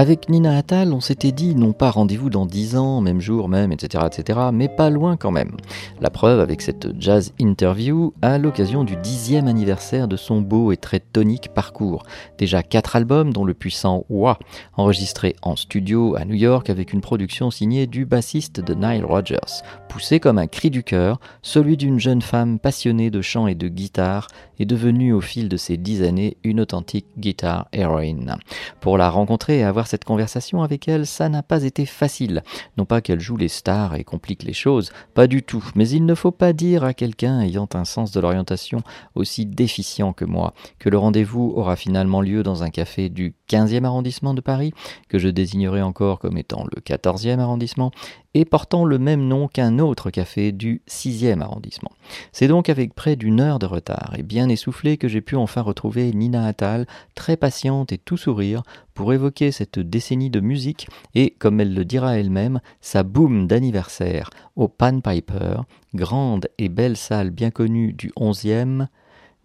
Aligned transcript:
Avec 0.00 0.30
Nina 0.30 0.56
Attal, 0.56 0.94
on 0.94 1.00
s'était 1.00 1.30
dit 1.30 1.54
non 1.54 1.74
pas 1.74 1.90
rendez-vous 1.90 2.30
dans 2.30 2.46
10 2.46 2.76
ans, 2.76 3.02
même 3.02 3.20
jour, 3.20 3.50
même, 3.50 3.70
etc., 3.70 4.02
etc., 4.06 4.38
mais 4.50 4.66
pas 4.66 4.88
loin 4.88 5.18
quand 5.18 5.30
même. 5.30 5.58
La 6.00 6.08
preuve 6.08 6.40
avec 6.40 6.62
cette 6.62 6.98
jazz 6.98 7.34
interview 7.38 8.14
à 8.22 8.38
l'occasion 8.38 8.82
du 8.82 8.96
dixième 8.96 9.46
anniversaire 9.46 10.08
de 10.08 10.16
son 10.16 10.40
beau 10.40 10.72
et 10.72 10.78
très 10.78 11.00
tonique 11.00 11.52
parcours. 11.52 12.04
Déjà 12.38 12.62
quatre 12.62 12.96
albums, 12.96 13.30
dont 13.30 13.44
le 13.44 13.52
puissant 13.52 14.06
Wah, 14.08 14.38
enregistré 14.74 15.36
en 15.42 15.54
studio 15.54 16.16
à 16.16 16.24
New 16.24 16.34
York 16.34 16.70
avec 16.70 16.94
une 16.94 17.02
production 17.02 17.50
signée 17.50 17.86
du 17.86 18.06
bassiste 18.06 18.58
de 18.62 18.72
Nile 18.72 19.04
Rodgers, 19.04 19.60
poussé 19.90 20.18
comme 20.18 20.38
un 20.38 20.46
cri 20.46 20.70
du 20.70 20.82
cœur, 20.82 21.20
celui 21.42 21.76
d'une 21.76 22.00
jeune 22.00 22.22
femme 22.22 22.58
passionnée 22.58 23.10
de 23.10 23.20
chant 23.20 23.48
et 23.48 23.54
de 23.54 23.68
guitare, 23.68 24.28
est 24.58 24.64
devenue 24.64 25.12
au 25.12 25.20
fil 25.20 25.50
de 25.50 25.56
ces 25.56 25.76
dix 25.76 26.02
années 26.02 26.36
une 26.42 26.60
authentique 26.60 27.06
guitare 27.18 27.68
héroïne. 27.72 28.36
Pour 28.80 28.96
la 28.96 29.10
rencontrer 29.10 29.58
et 29.58 29.64
avoir 29.64 29.86
cette 29.90 30.04
conversation 30.04 30.62
avec 30.62 30.88
elle, 30.88 31.06
ça 31.06 31.28
n'a 31.28 31.42
pas 31.42 31.64
été 31.64 31.84
facile. 31.84 32.42
Non 32.76 32.84
pas 32.84 33.00
qu'elle 33.00 33.20
joue 33.20 33.36
les 33.36 33.48
stars 33.48 33.96
et 33.96 34.04
complique 34.04 34.44
les 34.44 34.52
choses, 34.52 34.92
pas 35.14 35.26
du 35.26 35.42
tout, 35.42 35.64
mais 35.74 35.88
il 35.88 36.06
ne 36.06 36.14
faut 36.14 36.30
pas 36.30 36.52
dire 36.52 36.84
à 36.84 36.94
quelqu'un 36.94 37.40
ayant 37.40 37.68
un 37.74 37.84
sens 37.84 38.12
de 38.12 38.20
l'orientation 38.20 38.82
aussi 39.14 39.46
déficient 39.46 40.12
que 40.12 40.24
moi 40.24 40.54
que 40.78 40.88
le 40.88 40.98
rendez-vous 40.98 41.52
aura 41.56 41.76
finalement 41.76 42.20
lieu 42.20 42.42
dans 42.42 42.62
un 42.62 42.70
café 42.70 43.08
du 43.08 43.34
15e 43.50 43.84
arrondissement 43.84 44.32
de 44.32 44.40
Paris, 44.40 44.72
que 45.08 45.18
je 45.18 45.28
désignerai 45.28 45.82
encore 45.82 46.20
comme 46.20 46.38
étant 46.38 46.64
le 46.72 46.80
14e 46.80 47.40
arrondissement, 47.40 47.90
et 48.34 48.44
portant 48.44 48.84
le 48.84 48.98
même 48.98 49.26
nom 49.26 49.48
qu'un 49.48 49.78
autre 49.78 50.10
café 50.10 50.52
du 50.52 50.82
6e 50.88 51.40
arrondissement. 51.40 51.90
C'est 52.32 52.48
donc 52.48 52.68
avec 52.68 52.94
près 52.94 53.16
d'une 53.16 53.40
heure 53.40 53.58
de 53.58 53.66
retard 53.66 54.14
et 54.16 54.22
bien 54.22 54.48
essoufflé 54.48 54.96
que 54.96 55.08
j'ai 55.08 55.20
pu 55.20 55.36
enfin 55.36 55.62
retrouver 55.62 56.12
Nina 56.12 56.46
Attal, 56.46 56.86
très 57.14 57.36
patiente 57.36 57.92
et 57.92 57.98
tout 57.98 58.16
sourire, 58.16 58.62
pour 58.94 59.12
évoquer 59.12 59.50
cette 59.50 59.78
décennie 59.78 60.30
de 60.30 60.40
musique 60.40 60.88
et, 61.14 61.30
comme 61.38 61.60
elle 61.60 61.74
le 61.74 61.84
dira 61.84 62.18
elle-même, 62.18 62.60
sa 62.80 63.02
boom 63.02 63.46
d'anniversaire 63.46 64.30
au 64.56 64.68
Pan 64.68 65.00
Piper, 65.00 65.62
grande 65.94 66.48
et 66.58 66.68
belle 66.68 66.96
salle 66.96 67.30
bien 67.30 67.50
connue 67.50 67.92
du 67.92 68.10
11e, 68.18 68.86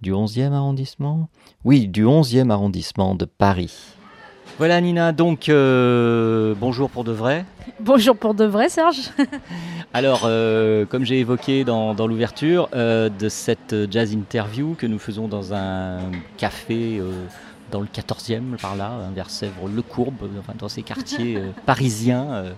du 0.01 0.11
11e 0.11 0.51
arrondissement? 0.51 1.29
Oui, 1.63 1.87
du 1.87 2.03
11e 2.03 2.49
arrondissement 2.51 3.15
de 3.15 3.25
Paris. 3.25 3.94
Voilà 4.57 4.79
Nina, 4.79 5.11
donc 5.11 5.49
euh, 5.49 6.55
bonjour 6.57 6.89
pour 6.89 7.03
de 7.03 7.11
vrai. 7.11 7.43
Bonjour 7.81 8.15
pour 8.15 8.33
de 8.33 8.45
vrai, 8.45 8.69
Serge. 8.69 9.09
Alors, 9.93 10.21
euh, 10.23 10.85
comme 10.85 11.03
j'ai 11.03 11.19
évoqué 11.19 11.65
dans, 11.65 11.93
dans 11.93 12.07
l'ouverture 12.07 12.69
euh, 12.73 13.09
de 13.09 13.27
cette 13.27 13.75
jazz 13.91 14.13
interview 14.13 14.73
que 14.77 14.87
nous 14.87 14.97
faisons 14.97 15.27
dans 15.27 15.53
un 15.53 15.97
café 16.37 17.01
dans 17.75 17.81
le 17.81 17.87
14e, 17.87 18.55
par 18.61 18.77
là, 18.77 18.91
vers 19.13 19.29
Sèvres-le-Courbe, 19.29 20.29
enfin, 20.39 20.53
dans 20.57 20.69
ces 20.69 20.81
quartiers 20.81 21.35
euh, 21.35 21.49
parisiens 21.65 22.25
euh, 22.31 22.51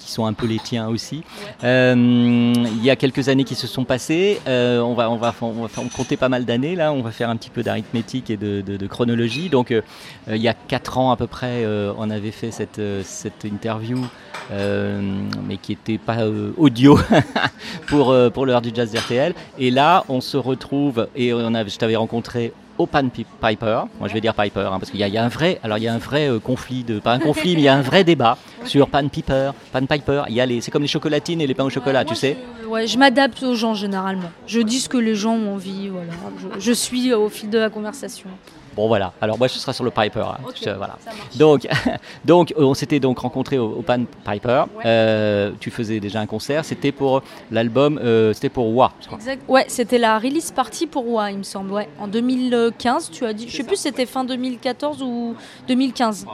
qui 0.00 0.10
sont 0.10 0.26
un 0.26 0.32
peu 0.32 0.46
les 0.46 0.58
tiens 0.58 0.88
aussi. 0.88 1.22
Euh, 1.62 1.94
il 1.96 2.84
y 2.84 2.90
a 2.90 2.96
quelques 2.96 3.28
années 3.28 3.44
qui 3.44 3.54
se 3.54 3.68
sont 3.68 3.84
passées, 3.84 4.40
euh, 4.48 4.80
on, 4.80 4.94
va, 4.94 5.08
on, 5.10 5.16
va, 5.16 5.32
on 5.42 5.52
va 5.52 5.68
on 5.78 5.88
compter 5.88 6.16
pas 6.16 6.28
mal 6.28 6.44
d'années 6.44 6.74
là, 6.74 6.92
on 6.92 7.02
va 7.02 7.12
faire 7.12 7.30
un 7.30 7.36
petit 7.36 7.50
peu 7.50 7.62
d'arithmétique 7.62 8.30
et 8.30 8.36
de, 8.36 8.62
de- 8.62 8.76
de 8.76 8.86
chronologie. 8.88 9.48
Donc, 9.48 9.70
euh, 9.70 9.80
euh, 10.28 10.34
il 10.36 10.42
y 10.42 10.48
a 10.48 10.54
4 10.54 10.98
ans 10.98 11.12
à 11.12 11.16
peu 11.16 11.28
près, 11.28 11.64
euh, 11.64 11.92
on 11.96 12.10
avait 12.10 12.32
fait 12.32 12.50
cette, 12.50 12.80
euh, 12.80 13.02
cette 13.04 13.44
interview, 13.44 14.04
euh, 14.50 15.00
mais 15.46 15.56
qui 15.56 15.70
n'était 15.72 15.98
pas 15.98 16.18
euh, 16.22 16.50
audio 16.56 16.98
pour, 17.86 18.10
euh, 18.10 18.28
pour 18.28 18.44
l'heure 18.44 18.60
du 18.62 18.72
jazz 18.74 18.92
RTL. 18.94 19.34
Et 19.58 19.70
là, 19.70 20.04
on 20.08 20.20
se 20.20 20.36
retrouve, 20.36 21.06
et 21.14 21.32
on 21.32 21.54
a, 21.54 21.64
je 21.64 21.76
t'avais 21.78 21.96
rencontré 21.96 22.52
au 22.78 22.86
Pan 22.86 23.08
Pi- 23.08 23.26
Piper, 23.40 23.82
moi 24.00 24.08
je 24.08 24.14
vais 24.14 24.20
dire 24.20 24.34
Piper, 24.34 24.68
hein, 24.72 24.78
parce 24.80 24.90
qu'il 24.90 24.98
y, 25.00 25.04
a- 25.04 25.08
il 25.08 25.14
y 25.14 25.18
a 25.18 25.24
un 25.24 25.28
vrai, 25.28 25.60
alors 25.62 25.78
il 25.78 25.84
y 25.84 25.88
a 25.88 25.94
un 25.94 25.98
vrai 25.98 26.28
euh, 26.28 26.40
conflit, 26.40 26.82
de, 26.82 26.98
pas 26.98 27.12
un 27.12 27.18
conflit, 27.20 27.54
mais 27.54 27.60
il 27.60 27.64
y 27.64 27.68
a 27.68 27.74
un 27.74 27.82
vrai 27.82 28.02
débat 28.04 28.36
sur 28.64 28.88
Pan 28.88 29.06
Piper, 29.08 29.50
Pan 29.72 29.86
Piper. 29.86 30.22
Il 30.28 30.34
y 30.34 30.40
a 30.40 30.46
les, 30.46 30.60
c'est 30.60 30.70
comme 30.70 30.82
les 30.82 30.88
chocolatines 30.88 31.40
et 31.40 31.46
les 31.46 31.54
pains 31.54 31.64
au 31.64 31.70
chocolat, 31.70 32.04
tu 32.04 32.14
sais. 32.14 32.36
Je, 32.62 32.66
ouais, 32.66 32.86
je 32.86 32.98
m'adapte 32.98 33.42
aux 33.42 33.54
gens 33.54 33.74
généralement. 33.74 34.30
Je 34.46 34.60
dis 34.60 34.80
ce 34.80 34.88
que 34.88 34.96
les 34.98 35.14
gens 35.14 35.34
ont 35.34 35.54
envie. 35.54 35.88
Voilà. 35.88 36.10
Je, 36.56 36.60
je 36.60 36.72
suis 36.72 37.12
au 37.14 37.28
fil 37.28 37.48
de 37.50 37.58
la 37.58 37.70
conversation. 37.70 38.28
Bon 38.76 38.88
voilà. 38.88 39.12
Alors 39.20 39.38
moi 39.38 39.46
je 39.48 39.54
serai 39.54 39.72
sur 39.72 39.84
le 39.84 39.90
Piper. 39.90 40.20
hein. 40.20 40.38
Je- 40.54 40.70
voilà. 40.70 40.96
ça. 41.04 41.10
Donc, 41.38 41.66
donc 42.24 42.52
on 42.56 42.74
s'était 42.74 43.00
donc 43.00 43.18
rencontrés 43.18 43.58
au, 43.58 43.70
au 43.78 43.82
Pan 43.82 44.04
Piper. 44.24 44.64
Euh, 44.84 45.52
tu 45.60 45.70
faisais 45.70 46.00
déjà 46.00 46.20
un 46.20 46.26
concert. 46.26 46.64
C'était 46.64 46.92
pour 46.92 47.22
l'album, 47.50 47.98
euh, 48.02 48.32
c'était 48.32 48.48
pour 48.48 48.74
Wa, 48.74 48.92
je 49.00 49.06
crois. 49.06 49.18
Exact. 49.18 49.42
Ouais, 49.48 49.64
c'était 49.68 49.98
la 49.98 50.18
release 50.18 50.50
party 50.50 50.86
pour 50.86 51.08
Wa, 51.08 51.30
il 51.30 51.38
me 51.38 51.42
semble. 51.42 51.72
Ouais. 51.72 51.88
En 52.00 52.08
2015, 52.08 53.10
tu 53.10 53.24
as 53.26 53.32
dit. 53.32 53.48
Je 53.48 53.56
sais 53.56 53.62
plus 53.64 53.76
si 53.76 53.82
c'était 53.84 54.06
fin 54.06 54.24
2014 54.24 55.02
ou 55.02 55.34
2015. 55.68 56.26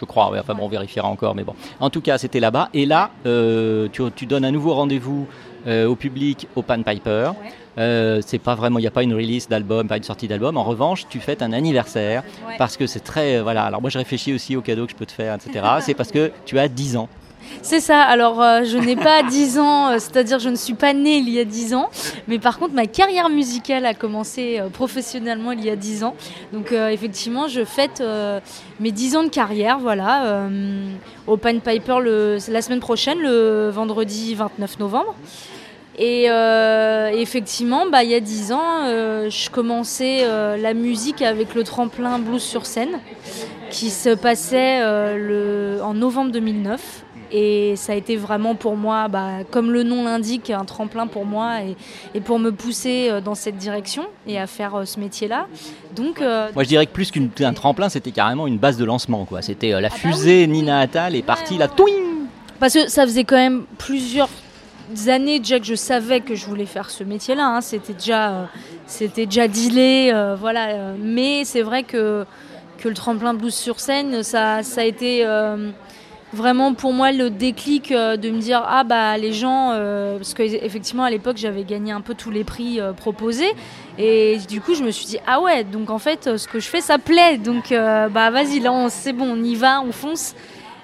Je 0.00 0.04
crois, 0.04 0.30
ouais, 0.30 0.40
enfin 0.40 0.54
bon, 0.54 0.64
on 0.64 0.68
vérifiera 0.68 1.08
encore, 1.08 1.34
mais 1.34 1.44
bon. 1.44 1.54
En 1.80 1.88
tout 1.88 2.00
cas, 2.00 2.18
c'était 2.18 2.40
là-bas. 2.40 2.68
Et 2.74 2.84
là, 2.84 3.10
euh, 3.26 3.88
tu, 3.92 4.02
tu 4.14 4.26
donnes 4.26 4.44
un 4.44 4.50
nouveau 4.50 4.74
rendez-vous 4.74 5.26
au 5.68 5.94
public 5.96 6.48
au 6.56 6.62
Pan 6.62 6.82
Piper. 6.82 7.30
Ouais. 7.42 7.50
Euh, 7.78 8.20
c'est 8.26 8.38
pas 8.38 8.54
vraiment, 8.56 8.78
il 8.78 8.82
n'y 8.82 8.88
a 8.88 8.92
pas 8.92 9.04
une 9.04 9.14
release 9.14 9.48
d'album, 9.48 9.86
pas 9.86 9.98
une 9.98 10.02
sortie 10.02 10.26
d'album. 10.26 10.56
En 10.56 10.64
revanche, 10.64 11.06
tu 11.08 11.20
fêtes 11.20 11.42
un 11.42 11.52
anniversaire 11.52 12.24
Ouais. 12.48 12.54
parce 12.58 12.76
que 12.76 12.86
c'est 12.88 13.00
très, 13.00 13.36
euh, 13.36 13.42
voilà. 13.44 13.62
Alors 13.64 13.80
moi, 13.80 13.88
je 13.90 13.98
réfléchis 13.98 14.32
aussi 14.34 14.56
aux 14.56 14.62
cadeaux 14.62 14.86
que 14.86 14.90
je 14.92 14.96
peux 14.96 15.06
te 15.06 15.12
faire, 15.12 15.34
etc. 15.34 15.64
c'est 15.80 15.94
parce 15.94 16.10
que 16.10 16.32
tu 16.44 16.58
as 16.58 16.66
10 16.68 16.96
ans. 16.96 17.08
C'est 17.62 17.80
ça, 17.80 18.02
alors 18.02 18.42
euh, 18.42 18.64
je 18.64 18.76
n'ai 18.76 18.96
pas 18.96 19.22
10 19.22 19.58
ans, 19.58 19.88
euh, 19.90 19.94
c'est-à-dire 19.98 20.38
je 20.38 20.48
ne 20.50 20.56
suis 20.56 20.74
pas 20.74 20.92
née 20.92 21.16
il 21.16 21.30
y 21.30 21.38
a 21.38 21.44
10 21.44 21.72
ans, 21.74 21.88
mais 22.26 22.38
par 22.38 22.58
contre 22.58 22.74
ma 22.74 22.86
carrière 22.86 23.30
musicale 23.30 23.86
a 23.86 23.94
commencé 23.94 24.58
euh, 24.58 24.68
professionnellement 24.68 25.52
il 25.52 25.64
y 25.64 25.70
a 25.70 25.76
10 25.76 26.04
ans. 26.04 26.14
Donc 26.52 26.72
euh, 26.72 26.88
effectivement 26.88 27.48
je 27.48 27.64
fête 27.64 28.00
euh, 28.02 28.40
mes 28.80 28.90
10 28.92 29.16
ans 29.16 29.22
de 29.22 29.28
carrière, 29.30 29.78
voilà, 29.78 30.26
euh, 30.26 30.90
au 31.26 31.36
Pan 31.38 31.58
Piper 31.58 32.00
le, 32.02 32.36
la 32.50 32.60
semaine 32.60 32.80
prochaine, 32.80 33.18
le 33.18 33.70
vendredi 33.70 34.34
29 34.34 34.78
novembre. 34.80 35.14
Et 35.98 36.30
euh, 36.30 37.10
effectivement, 37.12 37.86
bah, 37.90 38.04
il 38.04 38.10
y 38.10 38.14
a 38.14 38.20
10 38.20 38.52
ans, 38.52 38.84
euh, 38.84 39.30
je 39.30 39.50
commençais 39.50 40.20
euh, 40.22 40.56
la 40.56 40.72
musique 40.72 41.22
avec 41.22 41.54
le 41.54 41.64
tremplin 41.64 42.18
Blues 42.18 42.42
sur 42.42 42.66
scène, 42.66 43.00
qui 43.70 43.90
se 43.90 44.14
passait 44.14 44.80
le, 45.16 45.80
en 45.82 45.94
novembre 45.94 46.30
2009. 46.32 47.04
Et 47.30 47.74
ça 47.76 47.92
a 47.92 47.94
été 47.94 48.16
vraiment 48.16 48.54
pour 48.54 48.76
moi, 48.76 49.08
bah, 49.08 49.44
comme 49.50 49.70
le 49.70 49.82
nom 49.82 50.04
l'indique, 50.04 50.48
un 50.48 50.64
tremplin 50.64 51.06
pour 51.06 51.26
moi 51.26 51.60
et, 51.62 51.76
et 52.14 52.22
pour 52.22 52.38
me 52.38 52.52
pousser 52.52 53.20
dans 53.22 53.34
cette 53.34 53.58
direction 53.58 54.06
et 54.26 54.38
à 54.38 54.46
faire 54.46 54.82
ce 54.86 54.98
métier-là. 54.98 55.46
Donc, 55.98 56.22
euh, 56.22 56.48
Moi, 56.54 56.62
je 56.62 56.68
dirais 56.68 56.86
que 56.86 56.92
plus 56.92 57.10
qu'un 57.10 57.52
tremplin, 57.52 57.88
c'était 57.88 58.12
carrément 58.12 58.46
une 58.46 58.58
base 58.58 58.76
de 58.76 58.84
lancement, 58.84 59.24
quoi. 59.24 59.42
C'était 59.42 59.74
euh, 59.74 59.80
la 59.80 59.88
bah 59.88 59.96
fusée 59.96 60.46
Nina 60.46 60.78
Attal 60.78 61.16
est 61.16 61.22
partie, 61.22 61.58
la 61.58 61.66
touing 61.66 62.26
Parce 62.60 62.74
que 62.74 62.88
ça 62.88 63.04
faisait 63.04 63.24
quand 63.24 63.36
même 63.36 63.64
plusieurs 63.78 64.28
années 65.08 65.38
déjà 65.38 65.58
que 65.58 65.66
je 65.66 65.74
savais 65.74 66.20
que 66.20 66.34
je 66.34 66.46
voulais 66.46 66.66
faire 66.66 66.90
ce 66.90 67.04
métier-là. 67.04 67.46
hein. 67.46 67.60
C'était 67.60 67.92
déjà, 67.92 68.30
euh, 68.30 68.44
c'était 68.86 69.26
déjà 69.26 69.48
dealé, 69.48 70.10
euh, 70.12 70.36
voilà. 70.38 70.68
euh, 70.68 70.94
mais 70.98 71.44
c'est 71.44 71.62
vrai 71.62 71.82
que, 71.82 72.24
que 72.78 72.88
le 72.88 72.94
tremplin 72.94 73.34
blues 73.34 73.54
sur 73.54 73.80
scène, 73.80 74.22
ça, 74.22 74.62
ça 74.62 74.80
a 74.82 74.84
été 74.84 75.24
euh, 75.24 75.70
vraiment 76.32 76.74
pour 76.74 76.92
moi 76.92 77.10
le 77.12 77.30
déclic 77.30 77.90
de 77.90 78.30
me 78.30 78.38
dire 78.38 78.62
ah 78.66 78.84
bah 78.84 79.16
les 79.16 79.32
gens, 79.32 79.70
parce 80.16 80.34
qu'effectivement 80.34 81.04
à 81.04 81.10
l'époque 81.10 81.38
j'avais 81.38 81.64
gagné 81.64 81.90
un 81.90 82.02
peu 82.02 82.14
tous 82.14 82.30
les 82.30 82.44
prix 82.44 82.80
proposés. 82.96 83.52
Et 83.98 84.38
du 84.48 84.60
coup, 84.60 84.74
je 84.74 84.84
me 84.84 84.92
suis 84.92 85.06
dit, 85.06 85.18
ah 85.26 85.40
ouais, 85.40 85.64
donc 85.64 85.90
en 85.90 85.98
fait, 85.98 86.36
ce 86.36 86.46
que 86.46 86.60
je 86.60 86.68
fais, 86.68 86.80
ça 86.80 86.98
plaît. 86.98 87.36
Donc, 87.38 87.70
bah 87.70 88.30
vas-y, 88.30 88.60
là, 88.60 88.86
c'est 88.90 89.12
bon, 89.12 89.32
on 89.32 89.42
y 89.42 89.54
va, 89.56 89.80
on 89.80 89.90
fonce. 89.90 90.34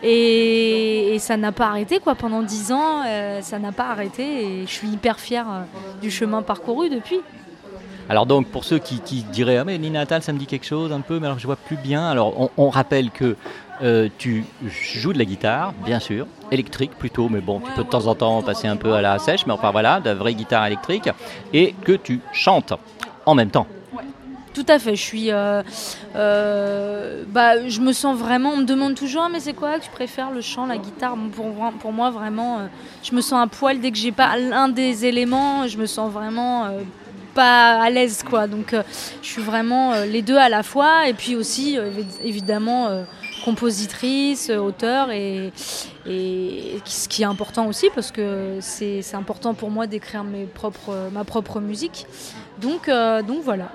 Et, 0.05 1.17
ça 1.19 1.37
n'a 1.37 1.53
pas 1.53 1.69
arrêté 1.69 2.01
quoi 2.01 2.15
pendant 2.15 2.43
dix 2.43 2.73
ans, 2.73 3.03
euh, 3.07 3.41
ça 3.41 3.59
n'a 3.59 3.73
pas 3.73 3.87
arrêté 3.87 4.23
et 4.45 4.67
je 4.67 4.71
suis 4.71 4.89
hyper 4.89 5.19
fière 5.19 5.47
euh, 5.49 5.63
du 6.03 6.11
chemin 6.11 6.43
parcouru 6.43 6.91
depuis. 6.91 7.21
Alors 8.11 8.27
donc 8.27 8.49
pour 8.49 8.65
ceux 8.65 8.79
qui, 8.79 9.01
diraient 9.33 9.57
ah 9.57 9.65
mais 9.65 9.79
Nina 9.79 10.01
Attal 10.01 10.23
ça 10.23 10.35
me 10.35 10.39
dit 10.39 10.47
quelque 10.47 10.67
chose 10.67 10.93
un 10.93 11.01
peu 11.01 11.19
mais 11.21 11.27
alors 11.27 11.39
je 11.39 11.47
vois 11.47 11.57
plus 11.57 11.77
bien. 11.77 12.07
Alors 12.07 12.39
on, 12.39 12.51
on 12.59 12.69
rappelle 12.69 13.11
que 13.11 13.37
euh, 13.83 14.09
tu 14.19 14.45
joues 14.65 15.13
de 15.13 15.19
la 15.19 15.25
guitare, 15.25 15.73
bien 15.85 15.99
sûr, 15.99 16.27
électrique 16.53 16.93
plutôt, 16.97 17.29
mais 17.29 17.41
bon, 17.41 17.61
tu 17.61 17.73
peux 17.73 17.83
de 17.83 17.89
temps 17.89 18.07
en 18.07 18.15
temps 18.15 18.43
passer 18.43 18.69
un 18.69 18.77
peu 18.77 18.93
à 18.93 19.03
la 19.03 19.19
sèche, 19.19 19.47
mais 19.47 19.53
enfin 19.53 19.73
voilà, 19.73 20.01
de 20.01 20.07
la 20.07 20.15
vraie 20.15 20.35
guitare 20.35 20.67
électrique, 20.67 21.09
et 21.53 21.75
que 21.85 21.93
tu 21.93 22.21
chantes 22.33 22.73
en 23.27 23.35
même 23.35 23.51
temps. 23.51 23.67
Tout 24.55 24.65
à 24.69 24.79
fait, 24.79 24.95
je 24.95 25.03
suis. 25.03 25.33
euh, 25.33 25.63
euh, 26.15 27.25
bah, 27.29 27.69
je 27.69 27.81
me 27.81 27.93
sens 27.93 28.17
vraiment. 28.17 28.51
On 28.51 28.59
me 28.59 28.65
demande 28.65 28.95
toujours, 28.95 29.23
Ah, 29.27 29.29
mais 29.31 29.41
c'est 29.41 29.53
quoi 29.53 29.79
que 29.81 29.85
tu 29.85 29.91
préfères, 29.91 30.31
le 30.31 30.41
chant, 30.41 30.67
la 30.67 30.79
guitare? 30.79 31.17
Pour, 31.81 31.93
moi, 31.93 32.11
vraiment, 32.11 32.59
euh, 32.61 32.67
je 33.03 33.15
me 33.17 33.21
sens 33.21 33.43
à 33.45 33.49
poil 33.49 33.81
dès 33.81 33.91
que 33.91 33.97
j'ai 33.99 34.13
pas 34.13 34.37
l'un 34.39 34.69
des 34.69 35.07
éléments. 35.07 35.67
Je 35.67 35.77
me 35.77 35.87
sens 35.87 36.11
vraiment 36.11 36.69
pas 37.35 37.83
à 37.83 37.91
l'aise, 37.91 38.23
quoi. 38.23 38.47
Donc, 38.47 38.77
je 39.23 39.27
suis 39.29 39.43
vraiment 39.43 39.93
les 40.05 40.23
deux 40.23 40.37
à 40.37 40.49
la 40.49 40.63
fois, 40.63 41.09
et 41.09 41.15
puis 41.15 41.35
aussi, 41.35 41.77
évi- 41.77 42.21
évidemment. 42.23 43.05
compositrice, 43.45 44.49
auteur 44.49 45.11
et, 45.11 45.53
ce 46.07 47.09
qui 47.09 47.21
est 47.23 47.27
important 47.27 47.67
aussi 47.67 47.89
parce 47.95 48.11
que 48.11 48.57
c'est 48.61 49.03
important 49.15 49.53
pour 49.53 49.71
moi 49.71 49.87
d'écrire 49.87 50.25
mes 50.25 50.47
propres, 50.47 51.11
ma 51.13 51.25
propre 51.25 51.61
musique. 51.61 52.07
Donc, 52.63 52.89
donc 53.27 53.43
voilà. 53.43 53.69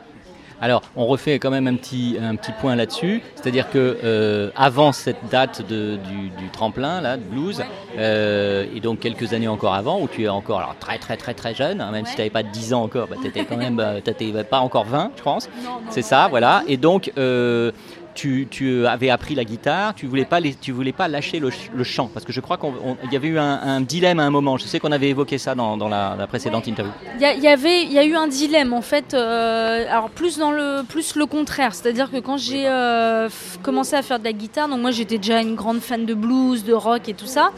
Alors, 0.62 0.82
on 0.98 1.06
refait 1.06 1.40
quand 1.40 1.52
même 1.52 1.68
un 1.68 1.76
petit, 1.76 2.18
un 2.22 2.36
petit 2.36 2.52
point 2.52 2.76
là-dessus, 2.76 3.22
c'est-à-dire 3.36 3.70
que 3.70 3.98
euh, 4.04 4.50
avant 4.58 4.92
cette 4.92 5.30
date 5.32 5.66
de- 5.70 5.96
du, 5.98 6.30
du 6.30 6.50
tremplin 6.52 7.00
là, 7.00 7.16
de 7.16 7.24
blues, 7.24 7.64
euh, 7.98 8.66
et 8.76 8.82
donc 8.82 9.00
quelques 9.00 9.32
années 9.34 9.48
encore 9.48 9.74
avant, 9.74 10.02
où 10.02 10.08
tu 10.10 10.24
es 10.24 10.28
encore 10.28 10.60
alors, 10.60 10.76
très 10.80 10.98
très 10.98 11.16
très 11.16 11.34
très 11.34 11.54
jeune, 11.56 11.80
hein, 11.80 11.92
même 11.92 12.06
si 12.06 12.14
tu 12.16 12.18
n'avais 12.20 12.30
pas 12.30 12.44
10 12.44 12.74
ans 12.74 12.84
encore, 12.84 13.08
bah, 13.08 13.16
tu 13.22 13.28
étais 13.28 13.46
quand 13.46 13.56
même, 13.58 13.80
euh, 13.80 14.02
t'étais 14.02 14.32
pas 14.44 14.60
encore 14.60 14.86
20, 14.86 15.12
je 15.18 15.22
pense. 15.24 15.50
C'est 15.90 16.02
ça, 16.02 16.28
voilà. 16.30 16.64
Et 16.68 16.76
donc, 16.78 17.12
euh, 17.18 17.72
tu, 18.16 18.48
tu 18.50 18.86
avais 18.86 19.10
appris 19.10 19.36
la 19.36 19.46
guitare, 19.46 19.96
tu 19.96 20.06
voulais 20.08 20.26
pas, 20.26 20.40
les- 20.40 20.54
tu 20.56 20.72
voulais 20.72 20.92
pas 20.92 21.08
lâcher 21.08 21.40
le, 21.40 21.52
ch- 21.52 21.70
le 21.74 21.84
chant, 21.84 22.10
parce 22.14 22.26
que 22.26 22.34
je 22.34 22.42
crois 22.42 22.58
qu'il 22.58 23.12
y 23.12 23.16
avait 23.16 23.28
eu 23.30 23.38
un, 23.40 23.44
un 23.62 23.82
dilemme 23.82 24.20
à 24.20 24.24
un 24.24 24.30
moment. 24.30 24.58
Je 24.58 24.66
sais 24.66 24.80
qu'on 24.80 24.92
avait 24.92 25.10
évoqué 25.10 25.38
ça 25.38 25.56
dans, 25.56 25.78
dans 25.78 25.88
la, 25.88 26.16
la 26.18 26.28
précédente 26.28 26.68
interview. 26.68 26.92
Il 27.20 27.22
y, 27.44 27.48
avait, 27.48 27.84
il 27.84 27.92
y 27.94 28.00
a 28.00 28.04
eu 28.04 28.16
un 28.16 28.28
dilemme 28.28 28.74
en 28.74 28.82
fait. 28.82 29.14
euh, 29.14 29.86
alors 29.90 30.10
plus 30.10 30.38
dans 30.38 30.52
le, 30.52 30.84
plus 30.84 31.16
le 31.16 31.26
contraire, 31.26 31.74
c'est-à-dire 31.74 32.12
que 32.12 32.18
quand 32.18 32.38
j'ai 32.38 32.68
euh, 32.68 33.30
commencé 33.64 33.96
à 33.96 34.02
faire 34.02 34.20
de 34.20 34.26
la 34.26 34.34
guitare, 34.34 34.68
donc 34.68 34.82
moi 34.82 34.92
j'étais 34.92 35.18
déjà 35.18 35.42
une 35.42 35.56
grande 35.56 35.80
fan 35.80 36.06
de 36.06 36.14
blues, 36.14 36.64
de 36.66 36.74
rock 36.74 37.08
et 37.10 37.14
tout 37.14 37.26
ça, 37.28 37.52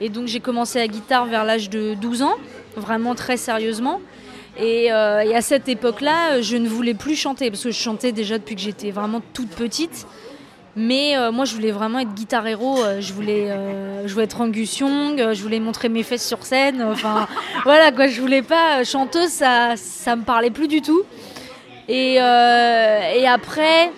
et 0.00 0.08
donc 0.10 0.26
j'ai 0.26 0.40
commencé 0.40 0.78
la 0.78 0.88
guitare 0.88 1.24
vers 1.26 1.44
l'âge 1.44 1.70
de 1.70 1.94
12 1.94 2.22
ans, 2.22 2.34
vraiment 2.76 3.14
très 3.14 3.36
sérieusement. 3.36 4.00
Et, 4.58 4.92
euh, 4.92 5.20
et 5.20 5.34
à 5.34 5.42
cette 5.42 5.68
époque-là, 5.68 6.40
je 6.40 6.56
ne 6.56 6.68
voulais 6.68 6.94
plus 6.94 7.16
chanter 7.16 7.50
parce 7.50 7.62
que 7.64 7.70
je 7.70 7.78
chantais 7.78 8.12
déjà 8.12 8.38
depuis 8.38 8.54
que 8.54 8.60
j'étais 8.60 8.90
vraiment 8.92 9.20
toute 9.32 9.50
petite. 9.50 10.06
Mais 10.76 11.16
euh, 11.16 11.30
moi, 11.32 11.44
je 11.44 11.54
voulais 11.54 11.70
vraiment 11.72 11.98
être 12.00 12.14
guitar 12.14 12.46
héros. 12.46 12.82
euh, 12.82 13.00
Je 13.00 13.12
voulais, 13.12 13.48
je 14.06 14.12
voulais 14.12 14.24
être 14.24 14.40
Angus 14.40 14.78
Young. 14.78 15.16
Je 15.32 15.42
voulais 15.42 15.60
montrer 15.60 15.88
mes 15.88 16.02
fesses 16.02 16.26
sur 16.26 16.44
scène. 16.44 16.82
Enfin, 16.82 17.26
voilà 17.64 17.90
quoi. 17.92 18.06
Je 18.08 18.20
voulais 18.20 18.42
pas 18.42 18.84
chanteuse. 18.84 19.28
Ça, 19.30 19.74
ça 19.76 20.16
me 20.16 20.22
parlait 20.22 20.50
plus 20.50 20.68
du 20.68 20.82
tout. 20.82 21.02
Et 21.88 22.18
après, 22.20 23.90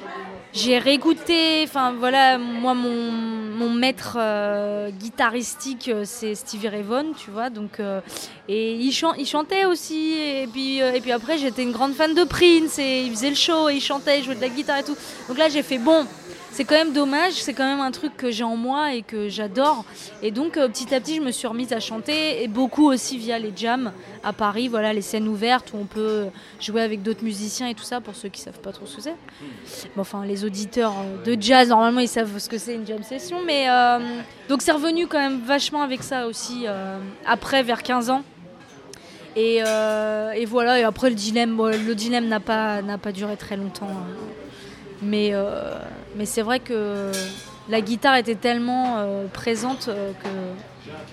j'ai 0.56 0.78
réécouté. 0.78 1.62
Enfin 1.64 1.92
voilà, 1.92 2.38
moi 2.38 2.74
mon, 2.74 3.12
mon 3.12 3.70
maître 3.70 4.16
euh, 4.18 4.90
guitaristique, 4.90 5.88
euh, 5.88 6.02
c'est 6.04 6.34
Stevie 6.34 6.68
Ray 6.68 6.82
Vaughan, 6.82 7.12
tu 7.16 7.30
vois. 7.30 7.50
Donc 7.50 7.78
euh, 7.78 8.00
et 8.48 8.74
il, 8.74 8.92
chan- 8.92 9.14
il 9.18 9.26
chantait 9.26 9.66
aussi. 9.66 10.14
Et 10.14 10.48
puis 10.52 10.82
euh, 10.82 10.92
et 10.94 11.00
puis 11.00 11.12
après, 11.12 11.38
j'étais 11.38 11.62
une 11.62 11.72
grande 11.72 11.92
fan 11.94 12.14
de 12.14 12.24
Prince 12.24 12.78
et 12.78 13.02
il 13.02 13.10
faisait 13.10 13.30
le 13.30 13.36
show 13.36 13.68
et 13.68 13.74
il 13.74 13.80
chantait, 13.80 14.18
il 14.20 14.24
jouait 14.24 14.34
de 14.34 14.40
la 14.40 14.48
guitare 14.48 14.78
et 14.78 14.84
tout. 14.84 14.96
Donc 15.28 15.38
là, 15.38 15.48
j'ai 15.48 15.62
fait 15.62 15.78
bon. 15.78 16.04
C'est 16.56 16.64
quand 16.64 16.74
même 16.76 16.94
dommage, 16.94 17.34
c'est 17.34 17.52
quand 17.52 17.68
même 17.68 17.82
un 17.82 17.90
truc 17.90 18.16
que 18.16 18.30
j'ai 18.30 18.42
en 18.42 18.56
moi 18.56 18.94
et 18.94 19.02
que 19.02 19.28
j'adore. 19.28 19.84
Et 20.22 20.30
donc 20.30 20.56
euh, 20.56 20.68
petit 20.68 20.94
à 20.94 21.00
petit, 21.02 21.16
je 21.16 21.20
me 21.20 21.30
suis 21.30 21.46
remise 21.46 21.74
à 21.74 21.80
chanter 21.80 22.42
et 22.42 22.48
beaucoup 22.48 22.88
aussi 22.90 23.18
via 23.18 23.38
les 23.38 23.52
jams 23.54 23.92
à 24.24 24.32
Paris, 24.32 24.66
voilà 24.68 24.94
les 24.94 25.02
scènes 25.02 25.28
ouvertes 25.28 25.74
où 25.74 25.76
on 25.76 25.84
peut 25.84 26.28
jouer 26.58 26.80
avec 26.80 27.02
d'autres 27.02 27.22
musiciens 27.22 27.68
et 27.68 27.74
tout 27.74 27.84
ça 27.84 28.00
pour 28.00 28.14
ceux 28.14 28.30
qui 28.30 28.40
savent 28.40 28.58
pas 28.60 28.72
trop 28.72 28.86
ce 28.86 28.96
que 28.96 29.02
c'est. 29.02 29.16
Enfin, 29.98 30.24
les 30.24 30.46
auditeurs 30.46 30.94
euh, 30.98 31.22
de 31.26 31.36
jazz 31.38 31.68
normalement 31.68 32.00
ils 32.00 32.08
savent 32.08 32.38
ce 32.38 32.48
que 32.48 32.56
c'est 32.56 32.74
une 32.74 32.86
jam 32.86 33.02
session, 33.02 33.40
mais 33.44 33.68
euh, 33.68 33.98
donc 34.48 34.62
c'est 34.62 34.72
revenu 34.72 35.06
quand 35.06 35.18
même 35.18 35.42
vachement 35.44 35.82
avec 35.82 36.02
ça 36.02 36.26
aussi 36.26 36.64
après 37.26 37.64
vers 37.64 37.82
15 37.82 38.08
ans. 38.08 38.22
Et, 39.36 39.60
voilà, 40.46 40.80
et 40.80 40.84
après 40.84 41.10
le 41.10 41.16
dilemme, 41.16 41.60
le 41.60 41.94
dilemme 41.94 42.28
n'a 42.28 42.40
pas, 42.40 42.80
pas 43.02 43.12
duré 43.12 43.36
très 43.36 43.58
longtemps. 43.58 43.90
hein. 43.90 44.06
Mais, 45.02 45.34
mais 46.16 46.26
c'est 46.26 46.42
vrai 46.42 46.60
que 46.60 47.10
la 47.68 47.80
guitare 47.80 48.16
était 48.16 48.34
tellement 48.34 48.98
euh, 48.98 49.26
présente 49.32 49.88
euh, 49.88 50.12
que 50.22 50.28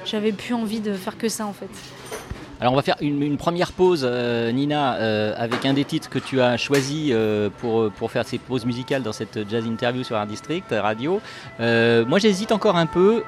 j'avais 0.06 0.32
plus 0.32 0.54
envie 0.54 0.80
de 0.80 0.94
faire 0.94 1.18
que 1.18 1.30
ça 1.30 1.46
en 1.46 1.54
fait. 1.54 1.70
Alors 2.64 2.72
on 2.72 2.76
va 2.78 2.82
faire 2.82 2.96
une, 3.02 3.22
une 3.22 3.36
première 3.36 3.74
pause, 3.74 4.08
euh, 4.10 4.50
Nina, 4.52 4.96
euh, 4.96 5.34
avec 5.38 5.66
un 5.66 5.74
des 5.74 5.84
titres 5.84 6.10
que 6.10 6.18
tu 6.18 6.40
as 6.40 6.56
choisi 6.56 7.10
euh, 7.12 7.50
pour, 7.58 7.92
pour 7.92 8.10
faire 8.10 8.26
ces 8.26 8.38
pauses 8.38 8.66
musicales 8.66 9.04
dans 9.04 9.12
cette 9.12 9.50
jazz 9.50 9.66
interview 9.66 10.04
sur 10.04 10.16
Art 10.16 10.28
District 10.28 10.64
Radio. 10.72 11.20
Moi 11.60 12.20
j'hésite 12.20 12.54
encore 12.54 12.78
un 12.78 12.86
peu, 12.86 13.24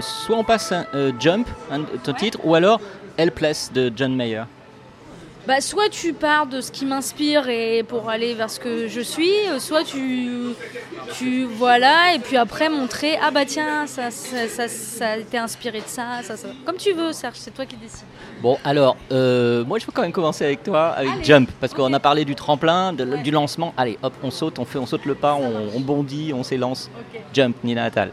soit 0.00 0.38
on 0.38 0.44
passe 0.44 0.72
un, 0.72 0.86
Jump, 1.18 1.46
un, 1.70 1.80
ton 2.02 2.14
titre, 2.14 2.38
ou 2.44 2.54
alors 2.54 2.80
Helpless 3.18 3.72
de 3.74 3.92
John 3.94 4.14
Mayer. 4.14 4.44
Bah, 5.48 5.62
soit 5.62 5.88
tu 5.88 6.12
pars 6.12 6.46
de 6.46 6.60
ce 6.60 6.70
qui 6.70 6.84
m'inspire 6.84 7.48
et 7.48 7.82
pour 7.82 8.10
aller 8.10 8.34
vers 8.34 8.50
ce 8.50 8.60
que 8.60 8.86
je 8.86 9.00
suis, 9.00 9.30
soit 9.60 9.82
tu, 9.82 10.28
tu 11.16 11.44
voilà 11.44 12.12
et 12.14 12.18
puis 12.18 12.36
après 12.36 12.68
montrer 12.68 13.18
ah 13.22 13.30
bah 13.30 13.46
tiens 13.46 13.86
ça 13.86 14.10
ça, 14.10 14.46
ça, 14.46 14.68
ça 14.68 15.08
a 15.12 15.16
été 15.16 15.38
inspiré 15.38 15.78
de 15.80 15.86
ça, 15.86 16.20
ça, 16.22 16.36
ça. 16.36 16.48
comme 16.66 16.76
tu 16.76 16.92
veux 16.92 17.12
Serge, 17.14 17.36
c'est 17.38 17.54
toi 17.54 17.64
qui 17.64 17.76
décides. 17.76 18.04
Bon 18.42 18.58
alors, 18.62 18.98
euh, 19.10 19.64
moi 19.64 19.78
je 19.78 19.86
veux 19.86 19.92
quand 19.92 20.02
même 20.02 20.12
commencer 20.12 20.44
avec 20.44 20.62
toi, 20.64 20.88
avec 20.88 21.12
Allez. 21.12 21.24
Jump, 21.24 21.50
parce 21.60 21.72
qu'on 21.72 21.94
a 21.94 21.98
parlé 22.00 22.26
du 22.26 22.34
tremplin, 22.34 22.92
de- 22.92 23.04
Ouais. 23.06 23.22
du 23.22 23.30
lancement. 23.30 23.72
Allez 23.78 23.96
hop, 24.02 24.12
on 24.22 24.30
saute, 24.30 24.58
on, 24.58 24.66
fait, 24.66 24.78
on 24.78 24.84
saute 24.84 25.06
le 25.06 25.14
pas, 25.14 25.34
on, 25.34 25.70
on 25.74 25.80
bondit, 25.80 26.32
on 26.34 26.42
s'élance. 26.42 26.90
Jump, 27.32 27.56
Nina 27.64 27.84
Attal. 27.84 28.10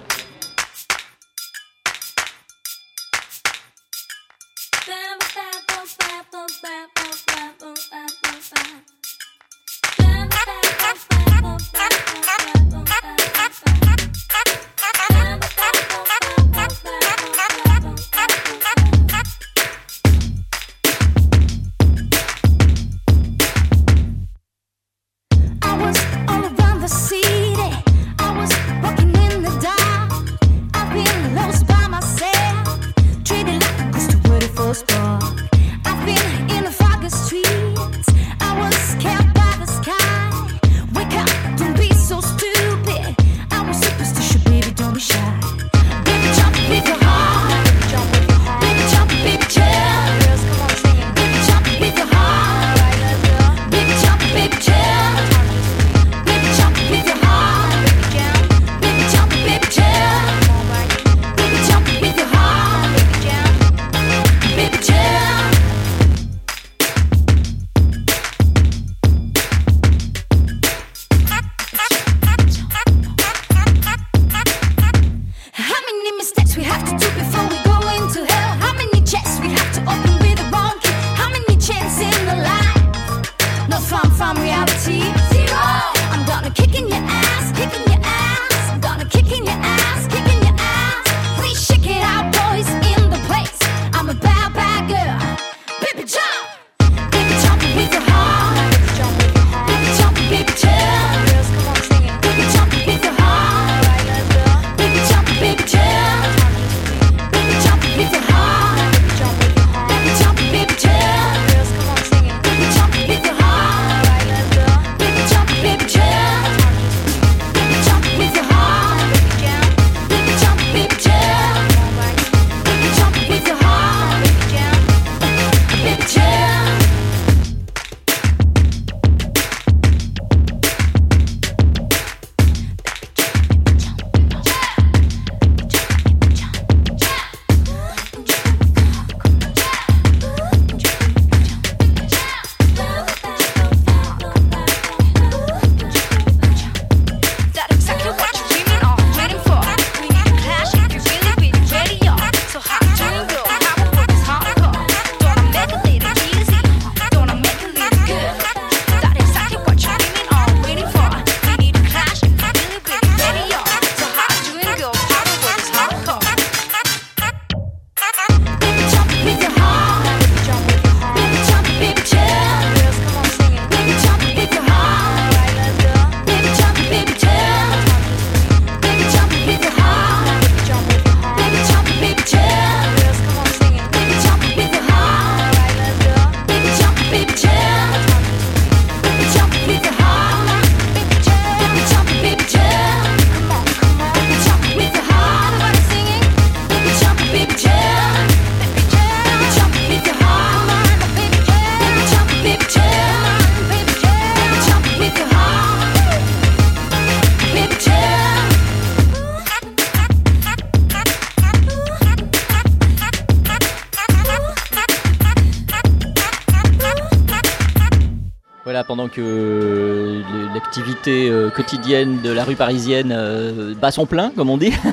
Quotidienne 221.49 222.21
de 222.21 222.31
la 222.31 222.43
rue 222.43 222.55
parisienne 222.55 223.11
euh, 223.15 223.73
bat 223.75 223.91
son 223.91 224.05
plein, 224.05 224.31
comme 224.35 224.49
on 224.49 224.57
dit. 224.57 224.73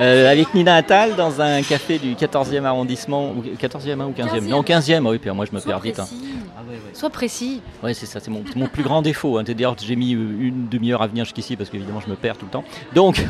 Euh, 0.00 0.28
avec 0.28 0.52
Nina 0.54 0.74
Attal 0.74 1.14
dans 1.14 1.40
un 1.40 1.62
café 1.62 2.00
du 2.00 2.14
14e 2.16 2.64
arrondissement, 2.64 3.30
ou 3.30 3.44
14e 3.56 4.00
hein, 4.00 4.06
ou 4.08 4.10
15e, 4.10 4.48
Non, 4.48 4.62
15e, 4.62 5.06
oui, 5.08 5.18
puis 5.18 5.30
moi 5.30 5.44
je 5.48 5.54
me 5.54 5.60
Sois 5.60 5.70
perds 5.70 5.80
vite. 5.80 6.00
hein. 6.00 6.06
Ah 6.56 6.62
ouais, 6.68 6.74
ouais. 6.74 6.80
Sois 6.94 7.10
précis. 7.10 7.60
Ouais, 7.80 7.94
c'est 7.94 8.06
ça, 8.06 8.18
c'est 8.18 8.30
mon, 8.32 8.42
plus 8.42 8.82
grand 8.82 9.02
défaut. 9.02 9.38
Hein. 9.38 9.44
D'ailleurs, 9.44 9.76
j'ai 9.80 9.94
mis 9.94 10.14
euh, 10.14 10.18
une 10.18 10.68
demi-heure 10.68 11.00
à 11.00 11.06
venir 11.06 11.24
jusqu'ici 11.24 11.54
parce 11.54 11.70
qu'évidemment, 11.70 12.00
je 12.04 12.10
me 12.10 12.16
perds 12.16 12.36
tout 12.38 12.46
le 12.46 12.50
temps. 12.50 12.64
Donc, 12.92 13.24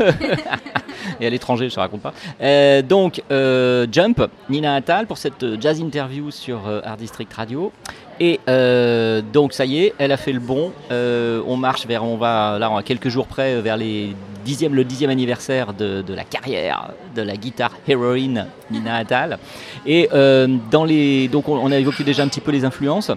et 1.21 1.27
à 1.27 1.31
l'étranger, 1.31 1.69
je 1.69 1.75
ne 1.75 1.81
raconte 1.81 2.01
pas. 2.01 2.15
Euh, 2.41 2.81
donc, 2.81 3.23
euh, 3.31 3.87
Jump, 3.93 4.23
Nina 4.49 4.75
Attal 4.75 5.07
pour 5.07 5.19
cette 5.19 5.45
jazz 5.61 5.81
interview 5.81 6.31
sur 6.31 6.63
Art 6.83 6.97
District 6.97 7.33
Radio. 7.35 7.73
Et 8.21 8.41
euh, 8.49 9.23
donc, 9.33 9.53
ça 9.53 9.65
y 9.65 9.85
est, 9.85 9.95
elle 9.99 10.13
a 10.13 10.17
fait 10.17 10.33
le 10.33 10.41
bon. 10.41 10.73
Euh, 10.91 11.43
on 11.47 11.57
marche 11.57 11.87
vers, 11.87 12.05
on 12.05 12.17
va 12.17 12.59
là, 12.59 12.71
on 12.71 12.77
a 12.77 12.83
quelques 12.83 13.09
jours 13.09 13.27
près 13.27 13.61
vers 13.61 13.77
les 13.77 14.15
dixième, 14.45 14.75
le 14.75 14.85
dixième 14.85 15.11
anniversaire 15.11 15.73
de, 15.73 16.05
la 16.09 16.25
carrière 16.25 16.91
de 17.17 17.23
la 17.23 17.37
guitare 17.37 17.73
héroïne 17.89 18.47
Nina 18.71 18.97
Attal. 18.97 19.39
Et 19.87 20.09
euh, 20.13 20.47
dans 20.71 20.85
les, 20.85 21.29
donc, 21.29 21.49
on, 21.49 21.73
a 21.73 21.79
évoqué 21.79 22.05
déjà 22.05 22.23
un 22.23 22.29
petit 22.29 22.41
peu 22.41 22.53
les 22.53 22.65
influences. 22.65 23.11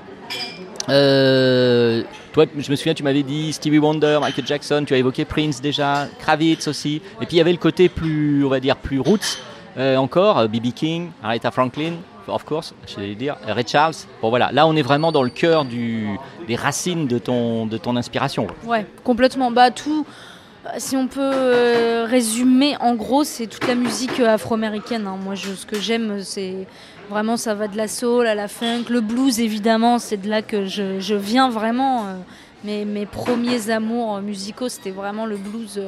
Euh, 0.90 2.04
toi, 2.32 2.46
je 2.58 2.72
me 2.72 2.76
souviens, 2.76 2.94
tu 2.94 3.04
m'avais 3.04 3.24
dit 3.24 3.52
Stevie 3.54 3.80
Wonder, 3.80 4.20
Michael 4.22 4.48
Jackson, 4.48 4.84
tu 4.88 4.94
as 4.94 4.98
évoqué 4.98 5.26
Prince 5.26 5.62
déjà, 5.62 6.08
Kravitz 6.20 6.68
aussi. 6.68 7.02
Et 7.22 7.26
puis 7.26 7.36
il 7.36 7.38
y 7.38 7.42
avait 7.42 7.52
le 7.52 7.58
côté 7.58 7.90
plus, 7.90 8.46
on 8.46 8.50
va 8.50 8.60
dire, 8.60 8.78
plus 8.78 9.00
roots 9.00 9.38
euh, 9.78 9.98
encore, 9.98 10.48
B.B. 10.48 10.72
King, 10.74 11.10
Aretha 11.22 11.52
Franklin, 11.52 11.94
of 12.28 12.44
course, 12.44 12.74
je 12.88 13.00
vais 13.00 13.16
dire, 13.16 13.38
Ray 13.46 13.66
Charles. 13.68 13.96
Bon 14.22 14.30
voilà, 14.30 14.52
là 14.52 14.68
on 14.68 14.76
est 14.76 14.82
vraiment 14.82 15.12
dans 15.12 15.24
le 15.24 15.30
cœur 15.30 15.66
des 15.66 16.56
racines 16.56 17.08
de 17.08 17.20
ton, 17.20 17.66
de 17.66 17.78
ton 17.78 17.96
inspiration. 17.96 18.48
Ouais, 18.66 18.86
complètement. 19.04 19.52
Bah 19.52 19.72
tout. 19.72 20.06
Si 20.80 20.98
on 20.98 21.08
peut 21.08 21.22
euh, 21.22 22.06
résumer, 22.10 22.76
en 22.82 22.94
gros, 22.96 23.24
c'est 23.24 23.48
toute 23.48 23.66
la 23.68 23.76
musique 23.76 24.20
euh, 24.20 24.28
afro-américaine. 24.34 25.08
hein. 25.08 25.18
Moi, 25.24 25.34
je, 25.34 25.54
ce 25.54 25.66
que 25.66 25.80
j'aime, 25.80 26.22
c'est 26.24 26.68
vraiment 27.10 27.38
ça 27.38 27.56
va 27.56 27.70
de 27.70 27.78
la 27.78 27.88
soul 27.88 28.28
à 28.28 28.36
la 28.36 28.50
funk, 28.50 28.86
le 28.90 29.00
blues 29.00 29.40
évidemment. 29.40 29.98
C'est 29.98 30.18
de 30.18 30.30
là 30.30 30.42
que 30.42 30.66
je, 30.66 31.16
viens 31.16 31.50
vraiment. 31.50 32.08
euh, 32.08 32.86
mes, 32.86 33.06
premiers 33.06 33.70
amours 33.70 34.20
musicaux, 34.20 34.68
c'était 34.68 34.92
vraiment 34.92 35.26
le 35.26 35.38
blues, 35.38 35.80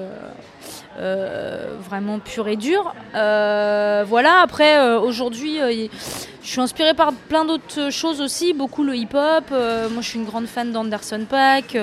euh, 1.00 1.78
vraiment 1.88 2.20
pur 2.20 2.48
et 2.48 2.56
dur. 2.56 2.94
Euh, 3.16 4.04
voilà. 4.08 4.42
Après, 4.42 4.78
euh, 4.78 5.00
aujourd'hui, 5.00 5.60
je 5.60 6.48
suis 6.48 6.62
inspirée 6.62 6.94
par 6.94 7.14
plein 7.14 7.46
d'autres 7.46 7.90
choses 7.90 8.22
aussi, 8.22 8.54
beaucoup 8.54 8.84
le 8.84 8.96
hip-hop. 8.96 9.46
Moi, 9.52 10.02
je 10.02 10.08
suis 10.08 10.20
une 10.20 10.26
grande 10.26 10.48
fan 10.48 10.72
d'Anderson 10.72 11.26
Paak. 11.30 11.78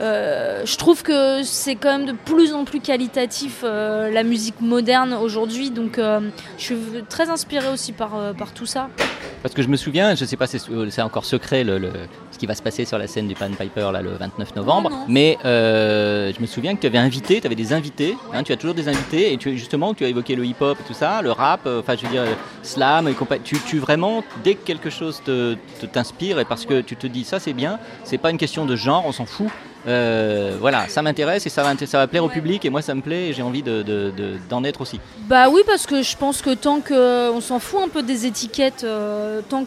Euh, 0.00 0.62
je 0.64 0.76
trouve 0.76 1.02
que 1.02 1.42
c'est 1.42 1.74
quand 1.76 1.98
même 1.98 2.06
de 2.06 2.12
plus 2.12 2.54
en 2.54 2.64
plus 2.64 2.80
qualitatif 2.80 3.60
euh, 3.64 4.10
la 4.10 4.22
musique 4.22 4.60
moderne 4.60 5.12
aujourd'hui, 5.14 5.70
donc 5.70 5.98
euh, 5.98 6.20
je 6.58 6.62
suis 6.64 6.76
très 7.08 7.28
inspirée 7.30 7.68
aussi 7.68 7.92
par, 7.92 8.10
par 8.36 8.52
tout 8.52 8.66
ça. 8.66 8.88
Parce 9.42 9.54
que 9.54 9.62
je 9.62 9.68
me 9.68 9.76
souviens, 9.76 10.14
je 10.14 10.24
sais 10.24 10.36
pas, 10.36 10.46
c'est 10.46 10.60
c'est 10.90 11.02
encore 11.02 11.24
secret 11.24 11.64
le, 11.64 11.78
le- 11.78 11.92
ce 12.30 12.38
qui 12.38 12.46
va 12.46 12.54
se 12.54 12.62
passer 12.62 12.84
sur 12.84 12.96
la 12.98 13.06
scène 13.06 13.28
du 13.28 13.34
Pan 13.34 13.50
Piper 13.50 13.90
là, 13.92 14.00
le 14.02 14.10
29 14.12 14.56
novembre, 14.56 14.90
Non, 14.90 14.96
non. 14.98 15.04
mais 15.08 15.36
je 15.44 16.40
me 16.40 16.46
souviens 16.46 16.74
que 16.74 16.80
tu 16.80 16.86
avais 16.86 16.98
invité, 16.98 17.40
tu 17.40 17.46
avais 17.46 17.54
des 17.56 17.72
invités, 17.72 18.16
hein, 18.32 18.42
tu 18.42 18.52
as 18.52 18.56
toujours 18.56 18.74
des 18.74 18.88
invités, 18.88 19.32
et 19.32 19.36
tu, 19.36 19.56
justement, 19.58 19.94
tu 19.94 20.04
as 20.04 20.08
évoqué 20.08 20.34
le 20.36 20.44
hip-hop 20.44 20.78
et 20.80 20.84
tout 20.86 20.94
ça, 20.94 21.22
le 21.22 21.30
rap, 21.32 21.66
enfin 21.66 21.94
je 21.96 22.06
veux 22.06 22.12
dire, 22.12 22.24
slam 22.62 23.08
et 23.08 23.14
compagnie. 23.14 23.42
Tu, 23.44 23.56
tu 23.66 23.78
vraiment, 23.78 24.22
dès 24.44 24.54
que 24.54 24.64
quelque 24.64 24.90
chose 24.90 25.20
te 25.24 25.54
te- 25.80 25.86
t'inspire, 25.86 26.38
et 26.38 26.44
parce 26.44 26.64
que 26.64 26.80
tu 26.80 26.96
te 26.96 27.06
dis 27.06 27.24
ça 27.24 27.38
c'est 27.40 27.52
bien, 27.52 27.78
c'est 28.04 28.18
pas 28.18 28.30
une 28.30 28.38
question 28.38 28.64
de 28.66 28.76
genre, 28.76 29.04
on 29.06 29.12
s'en 29.12 29.26
fout. 29.26 29.48
Euh, 29.86 30.56
voilà, 30.60 30.88
ça 30.88 31.02
m'intéresse 31.02 31.46
et 31.46 31.48
ça 31.48 31.62
va, 31.62 31.74
ça 31.86 31.98
va 31.98 32.06
plaire 32.06 32.24
au 32.24 32.28
public 32.28 32.64
et 32.64 32.70
moi 32.70 32.82
ça 32.82 32.94
me 32.94 33.00
plaît 33.00 33.28
et 33.28 33.32
j'ai 33.32 33.42
envie 33.42 33.62
d'en 33.62 34.60
de, 34.60 34.66
être 34.66 34.80
aussi. 34.80 35.00
Bah 35.26 35.48
oui, 35.50 35.62
parce 35.66 35.86
que 35.86 36.02
je 36.02 36.16
pense 36.16 36.40
que 36.42 36.54
tant 36.54 36.80
que 36.80 37.30
on 37.30 37.40
s'en 37.40 37.58
fout 37.58 37.80
un 37.82 37.88
peu 37.88 38.02
des 38.02 38.26
étiquettes, 38.26 38.84
euh, 38.84 39.40
tant 39.48 39.64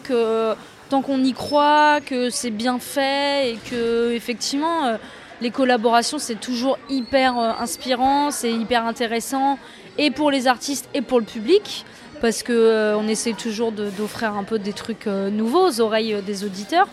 tant 0.88 1.02
qu'on 1.02 1.22
y 1.22 1.32
croit, 1.32 2.00
que 2.00 2.30
c'est 2.30 2.50
bien 2.50 2.78
fait 2.78 3.52
et 3.52 3.58
que 3.70 4.12
effectivement 4.12 4.86
euh, 4.86 4.96
les 5.40 5.50
collaborations 5.50 6.18
c'est 6.18 6.40
toujours 6.40 6.78
hyper 6.88 7.38
euh, 7.38 7.50
inspirant, 7.60 8.30
c'est 8.30 8.52
hyper 8.52 8.86
intéressant 8.86 9.58
et 9.98 10.10
pour 10.10 10.30
les 10.30 10.46
artistes 10.46 10.88
et 10.94 11.02
pour 11.02 11.18
le 11.18 11.26
public 11.26 11.84
parce 12.20 12.42
que 12.42 12.52
euh, 12.52 12.96
on 12.96 13.08
essaie 13.08 13.32
toujours 13.32 13.72
d'offrir 13.72 14.34
un 14.34 14.44
peu 14.44 14.58
des 14.58 14.72
trucs 14.72 15.06
euh, 15.06 15.30
nouveaux 15.30 15.68
aux 15.68 15.80
oreilles 15.80 16.14
euh, 16.14 16.20
des 16.20 16.44
auditeurs. 16.44 16.88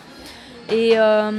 Et, 0.70 0.92
euh, 0.98 1.30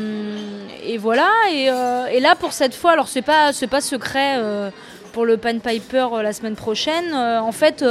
et 0.86 0.98
voilà. 0.98 1.30
Et, 1.52 1.70
euh, 1.70 2.06
et 2.08 2.20
là 2.20 2.36
pour 2.36 2.54
cette 2.54 2.76
fois, 2.76 2.92
alors 2.92 3.08
c'est 3.08 3.22
pas 3.22 3.52
pas 3.70 3.82
secret. 3.82 4.36
euh, 4.38 4.70
pour 5.14 5.26
le 5.26 5.38
Pan 5.38 5.60
Piper 5.60 6.08
la 6.22 6.34
semaine 6.34 6.58
prochaine. 6.58 7.14
En 7.16 7.54
fait, 7.54 7.86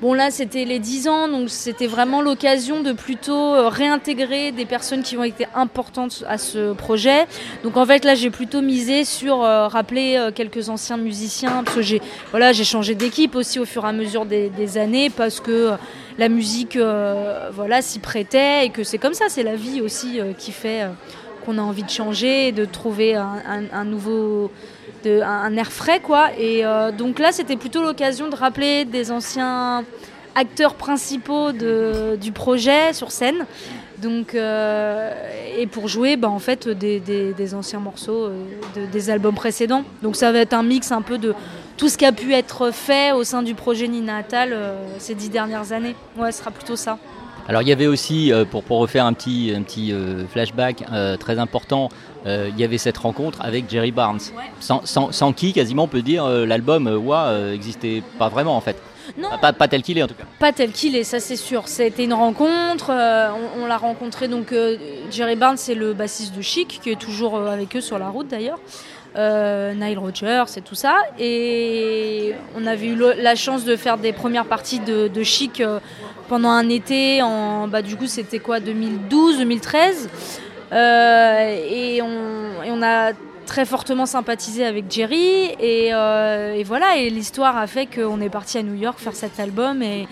bon 0.00 0.14
là 0.14 0.30
c'était 0.30 0.64
les 0.64 0.78
10 0.78 1.08
ans, 1.08 1.28
donc 1.28 1.50
c'était 1.50 1.86
vraiment 1.86 2.22
l'occasion 2.22 2.82
de 2.82 2.92
plutôt 2.92 3.54
euh, 3.54 3.68
réintégrer 3.68 4.52
des 4.52 4.64
personnes 4.64 5.02
qui 5.02 5.16
ont 5.16 5.24
été 5.24 5.46
importantes 5.54 6.24
à 6.28 6.38
ce 6.38 6.72
projet. 6.72 7.26
Donc 7.62 7.76
en 7.76 7.86
fait 7.86 8.04
là 8.04 8.14
j'ai 8.14 8.30
plutôt 8.30 8.62
misé 8.62 9.04
sur 9.04 9.42
euh, 9.42 9.68
rappeler 9.68 10.16
euh, 10.16 10.30
quelques 10.32 10.68
anciens 10.68 10.96
musiciens, 10.96 11.62
parce 11.64 11.76
que 11.76 11.82
j'ai 11.82 12.64
changé 12.64 12.94
d'équipe 12.94 13.34
aussi 13.34 13.58
au 13.58 13.64
fur 13.64 13.84
et 13.84 13.88
à 13.88 13.92
mesure 13.92 14.26
des, 14.26 14.78
années, 14.78 15.10
parce 15.10 15.40
que 15.40 15.72
la 16.18 16.28
musique 16.28 16.78
voilà, 17.52 17.82
s'y 17.82 17.98
prêtait, 17.98 18.66
et 18.66 18.70
que 18.70 18.82
c'est 18.82 18.98
comme 18.98 19.14
ça, 19.14 19.26
c'est 19.28 19.42
la 19.42 19.56
vie 19.56 19.80
aussi 19.80 20.18
qui 20.38 20.52
fait... 20.52 20.88
qu'on 21.44 21.58
a 21.58 21.62
envie 21.62 21.82
de 21.82 21.90
changer, 21.90 22.52
de 22.52 22.64
trouver 22.64 23.14
un 23.14 23.84
nouveau, 23.84 24.50
de, 25.04 25.20
un, 25.20 25.56
air 25.56 25.70
frais 25.72 26.00
quoi. 26.00 26.28
Et 26.38 26.64
euh, 26.64 26.90
donc 26.92 27.18
là, 27.18 27.30
c'était 27.32 27.56
plutôt 27.56 27.82
l'occasion 27.82 28.28
de 28.28 28.34
rappeler 28.36 28.84
des 28.84 29.10
anciens 29.10 29.84
acteurs 30.34 30.74
principaux 30.74 31.52
de, 31.52 32.16
du 32.20 32.32
projet 32.32 32.92
sur 32.92 33.10
scène. 33.12 33.46
Donc, 34.02 34.34
euh, 34.34 35.12
et 35.56 35.66
pour 35.66 35.86
jouer, 35.88 36.16
bah, 36.16 36.28
en 36.28 36.40
fait, 36.40 36.68
des, 36.68 36.98
des- 37.00 37.54
anciens 37.54 37.78
morceaux 37.78 38.24
euh, 38.24 38.42
de- 38.74 38.86
des 38.86 39.10
albums 39.10 39.34
précédents. 39.36 39.84
Donc 40.02 40.16
ça 40.16 40.32
va 40.32 40.40
être 40.40 40.52
un 40.54 40.64
mix 40.64 40.90
un 40.90 41.02
peu 41.02 41.16
de 41.18 41.34
tout 41.76 41.88
ce 41.88 41.96
qui 41.96 42.04
a 42.04 42.12
pu 42.12 42.32
être 42.34 42.70
fait 42.72 43.12
au 43.12 43.22
sein 43.24 43.42
du 43.42 43.54
projet 43.54 43.86
Nina 43.88 44.16
Attal 44.18 44.56
ces 44.98 45.14
dix 45.14 45.28
dernières 45.28 45.72
années. 45.72 45.94
Ouais, 46.18 46.32
ce 46.32 46.38
sera 46.40 46.50
plutôt 46.50 46.76
ça. 46.76 46.98
Alors 47.48 47.62
il 47.62 47.68
y 47.68 47.72
avait 47.72 47.86
aussi, 47.88 48.32
pour, 48.50 48.62
pour 48.62 48.78
refaire 48.78 49.04
un 49.06 49.12
petit, 49.12 49.52
un 49.56 49.62
petit 49.62 49.92
flashback 50.30 50.84
très 51.18 51.38
important, 51.38 51.88
euh, 52.26 52.48
il 52.54 52.58
y 52.60 52.64
avait 52.64 52.78
cette 52.78 52.96
rencontre 52.98 53.38
avec 53.42 53.68
Jerry 53.70 53.92
Barnes, 53.92 54.20
sans, 54.60 54.80
sans- 54.84 55.12
sans 55.12 55.32
qui 55.32 55.52
quasiment 55.52 55.84
on 55.84 55.88
peut 55.88 56.02
dire 56.02 56.24
euh, 56.24 56.46
l'album 56.46 56.86
euh, 56.86 56.96
Wa 56.96 57.26
euh, 57.26 57.52
existait 57.54 58.02
pas 58.18 58.28
vraiment 58.28 58.56
en 58.56 58.60
fait. 58.60 58.76
Non. 59.18 59.28
Pas, 59.40 59.52
pas 59.52 59.68
tel 59.68 59.82
qu'il 59.82 59.98
est 59.98 60.02
en 60.02 60.06
tout 60.06 60.14
cas. 60.14 60.24
Pas 60.38 60.52
tel 60.52 60.72
qu'il 60.72 60.96
est, 60.96 61.04
ça 61.04 61.20
c'est 61.20 61.36
sûr. 61.36 61.68
C'était 61.68 62.04
une 62.04 62.14
rencontre. 62.14 62.90
on 62.90 63.62
on 63.62 63.66
l'a 63.66 63.76
rencontré 63.76 64.28
donc 64.28 64.54
Jerry 65.10 65.36
Barnes, 65.36 65.58
c'est 65.58 65.74
le 65.74 65.92
bassiste 65.92 66.34
de 66.34 66.40
Chic, 66.40 66.80
qui 66.82 66.90
est 66.90 66.98
toujours 66.98 67.36
avec 67.38 67.76
eux 67.76 67.82
sur 67.82 67.98
la 67.98 68.08
route 68.08 68.28
d'ailleurs. 68.28 68.58
Euh, 69.16 69.74
Nile 69.74 69.98
Rodgers 69.98 70.44
et 70.56 70.60
tout 70.60 70.74
ça. 70.74 70.96
Et 71.20 72.34
on 72.56 72.66
avait 72.66 72.86
eu 72.86 72.96
la 72.96 73.34
chance 73.36 73.64
de 73.64 73.76
faire 73.76 73.96
des 73.98 74.12
premières 74.12 74.46
parties 74.46 74.80
de, 74.80 75.06
de 75.06 75.22
Chic 75.22 75.60
euh, 75.60 75.78
pendant 76.28 76.48
un 76.48 76.68
été. 76.68 77.22
En, 77.22 77.68
bah, 77.68 77.82
du 77.82 77.94
coup, 77.96 78.06
c'était 78.08 78.40
quoi 78.40 78.58
2012, 78.58 79.38
2013. 79.38 80.08
Euh, 80.72 81.66
et, 81.70 82.02
on, 82.02 82.82
a 82.82 83.12
très 83.46 83.64
fortement 83.64 84.06
sympathisé 84.06 84.64
avec 84.64 84.90
Jerry. 84.90 85.50
Et, 85.60 85.90
euh, 85.92 86.54
et 86.54 86.64
voilà 86.64 86.96
et 86.96 87.08
l'histoire 87.08 87.56
a 87.56 87.66
fait 87.66 87.86
qu'on 87.86 88.20
est 88.20 88.28
parti 88.28 88.58
à 88.58 88.62
New 88.62 88.74
York 88.74 88.98
faire 88.98 89.14
cet 89.14 89.38
album. 89.38 89.82
Et, 89.82 90.06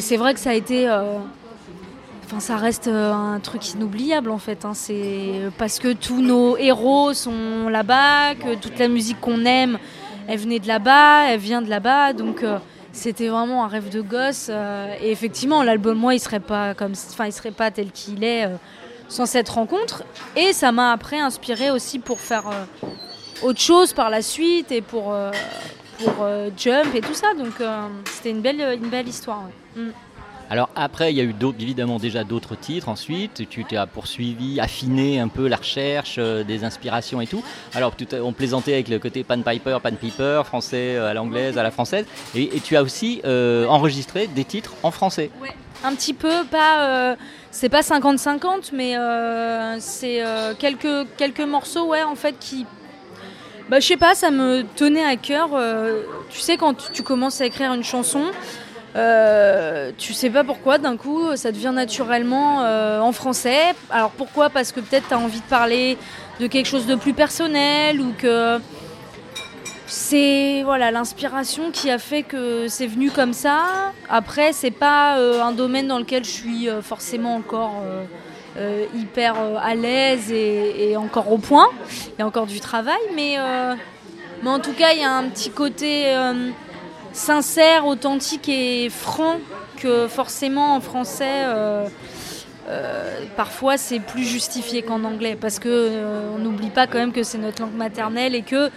c'est 0.00 0.16
vrai 0.16 0.34
que 0.34 0.40
ça 0.40 0.50
a 0.50 0.54
été 0.54 0.88
euh, 0.88 1.18
enfin 2.26 2.40
ça 2.40 2.56
reste 2.56 2.88
un 2.88 3.40
truc 3.42 3.72
inoubliable 3.72 4.30
en 4.30 4.38
fait 4.38 4.64
hein. 4.64 4.74
c'est 4.74 5.50
parce 5.56 5.78
que 5.78 5.92
tous 5.92 6.20
nos 6.20 6.58
héros 6.58 7.14
sont 7.14 7.68
là-bas 7.70 8.34
que 8.34 8.54
toute 8.54 8.78
la 8.78 8.88
musique 8.88 9.18
qu'on 9.20 9.46
aime 9.46 9.78
elle 10.26 10.38
venait 10.38 10.58
de 10.58 10.68
là-bas 10.68 11.30
elle 11.30 11.40
vient 11.40 11.62
de 11.62 11.70
là-bas. 11.70 12.12
Donc 12.12 12.44
c'était 12.92 13.28
vraiment 13.28 13.64
un 13.64 13.68
rêve 13.68 13.90
de 13.90 14.00
gosse. 14.00 14.50
Et 15.02 15.10
effectivement 15.10 15.62
l'album 15.62 15.96
moi 15.96 16.14
il 16.14 16.20
serait 16.20 16.40
pas 16.40 16.74
comme 16.74 16.92
enfin 17.10 17.26
il 17.26 17.32
serait 17.32 17.52
pas 17.52 17.70
tel 17.70 17.92
qu'il 17.92 18.24
est 18.24 18.48
sans 19.08 19.26
cette 19.26 19.48
rencontre. 19.48 20.04
Et 20.36 20.52
ça 20.52 20.72
m'a 20.72 20.92
après 20.92 21.18
inspiré 21.18 21.70
aussi 21.70 21.98
pour 21.98 22.20
faire 22.20 22.48
euh, 22.48 22.86
autre 23.42 23.60
chose 23.60 23.92
par 23.92 24.10
la 24.10 24.22
suite 24.22 24.70
et 24.70 24.82
pour, 24.82 25.12
euh, 25.12 25.30
pour 25.98 26.14
euh, 26.22 26.50
Jump 26.56 26.94
et 26.94 27.00
tout 27.00 27.14
ça. 27.14 27.34
Donc 27.34 27.54
c'était 28.06 28.30
une 28.30 28.40
belle, 28.40 29.08
histoire. 29.08 29.44
Mm. 29.74 29.88
Alors 30.50 30.70
après, 30.74 31.12
il 31.12 31.16
y 31.16 31.20
a 31.20 31.24
eu 31.24 31.34
évidemment 31.60 31.98
déjà 31.98 32.24
d'autres 32.24 32.56
titres 32.56 32.88
ensuite. 32.88 33.48
Tu 33.50 33.64
t'es 33.64 33.76
poursuivi, 33.92 34.60
affiné 34.60 35.20
un 35.20 35.28
peu 35.28 35.46
la 35.46 35.56
recherche, 35.56 36.16
euh, 36.18 36.42
des 36.42 36.64
inspirations 36.64 37.20
et 37.20 37.26
tout. 37.26 37.42
Alors 37.74 37.94
on 38.22 38.32
plaisantait 38.32 38.72
avec 38.72 38.88
le 38.88 38.98
côté 38.98 39.24
pan 39.24 39.40
piper, 39.42 39.78
pan 39.82 39.92
piper, 39.92 40.42
français 40.46 40.96
euh, 40.96 41.10
à 41.10 41.14
l'anglaise, 41.14 41.58
à 41.58 41.62
la 41.62 41.70
française. 41.70 42.06
Et, 42.34 42.48
tu 42.64 42.76
as 42.76 42.82
aussi 42.82 43.20
euh, 43.24 43.66
enregistré 43.66 44.26
des 44.26 44.44
titres 44.44 44.74
en 44.82 44.90
français. 44.90 45.30
Ouais. 45.40 45.54
Un 45.84 45.94
petit 45.94 46.12
peu, 46.12 46.44
pas, 46.50 47.16
c'est 47.52 47.68
pas 47.68 47.82
50-50, 47.82 48.70
mais 48.72 48.96
c'est 49.78 50.24
quelques, 50.58 51.06
quelques 51.16 51.40
morceaux, 51.40 51.86
ouais, 51.86 52.02
en 52.02 52.16
fait, 52.16 52.34
qui 52.40 52.66
bah, 53.68 53.78
je 53.78 53.86
sais 53.86 53.96
pas, 53.96 54.16
ça 54.16 54.32
me 54.32 54.64
tenait 54.74 55.04
à 55.04 55.14
cœur. 55.14 55.50
tu 56.30 56.40
sais, 56.40 56.56
quand 56.56 56.90
tu 56.92 57.04
commences 57.04 57.40
à 57.40 57.46
écrire 57.46 57.72
une 57.72 57.84
chanson, 57.84 58.24
euh, 58.96 59.92
tu 59.96 60.12
sais 60.12 60.30
pas 60.30 60.44
pourquoi, 60.44 60.78
d'un 60.78 60.96
coup, 60.96 61.36
ça 61.36 61.52
devient 61.52 61.72
naturellement 61.74 62.62
euh, 62.62 63.00
en 63.00 63.12
français. 63.12 63.74
Alors 63.90 64.10
pourquoi? 64.10 64.50
Parce 64.50 64.72
que 64.72 64.80
peut-être 64.80 65.08
tu 65.08 65.14
as 65.14 65.18
envie 65.18 65.40
de 65.40 65.46
parler 65.46 65.98
de 66.40 66.46
quelque 66.46 66.66
chose 66.66 66.86
de 66.86 66.94
plus 66.94 67.12
personnel 67.12 68.00
ou 68.00 68.12
que 68.16 68.58
c'est 69.86 70.62
voilà 70.64 70.90
l'inspiration 70.90 71.70
qui 71.70 71.90
a 71.90 71.98
fait 71.98 72.22
que 72.22 72.68
c'est 72.68 72.86
venu 72.86 73.10
comme 73.10 73.32
ça. 73.32 73.92
Après, 74.08 74.52
c'est 74.52 74.70
pas 74.70 75.18
euh, 75.18 75.42
un 75.42 75.52
domaine 75.52 75.88
dans 75.88 75.98
lequel 75.98 76.24
je 76.24 76.30
suis 76.30 76.68
forcément 76.82 77.36
encore 77.36 77.82
hyper 78.92 79.36
à 79.62 79.76
l'aise 79.76 80.32
et, 80.32 80.96
encore 80.96 81.30
au 81.30 81.38
point. 81.38 81.68
Il 82.16 82.20
y 82.20 82.22
a 82.22 82.26
encore 82.26 82.46
du 82.46 82.58
travail, 82.58 82.98
mais, 83.14 83.36
mais 84.42 84.50
en 84.50 84.58
tout 84.58 84.72
cas, 84.72 84.92
il 84.94 85.00
y 85.00 85.04
a 85.04 85.12
un 85.12 85.28
petit 85.28 85.50
côté 85.50 86.12
sincère, 87.18 87.86
authentique 87.86 88.48
et 88.48 88.88
franc 88.88 89.36
que 89.76 90.08
forcément 90.08 90.76
en 90.76 90.80
français. 90.80 91.42
Euh, 91.44 91.88
euh, 92.68 93.24
parfois 93.36 93.78
c'est 93.78 93.98
plus 93.98 94.24
justifié 94.24 94.82
qu'en 94.82 95.02
anglais 95.04 95.38
parce 95.40 95.58
que 95.58 95.68
euh, 95.70 96.30
on 96.34 96.38
n'oublie 96.38 96.68
pas 96.68 96.86
quand 96.86 96.98
même 96.98 97.12
que 97.12 97.22
c'est 97.22 97.38
notre 97.38 97.62
langue 97.62 97.74
maternelle 97.74 98.34
et 98.34 98.42
que 98.42 98.70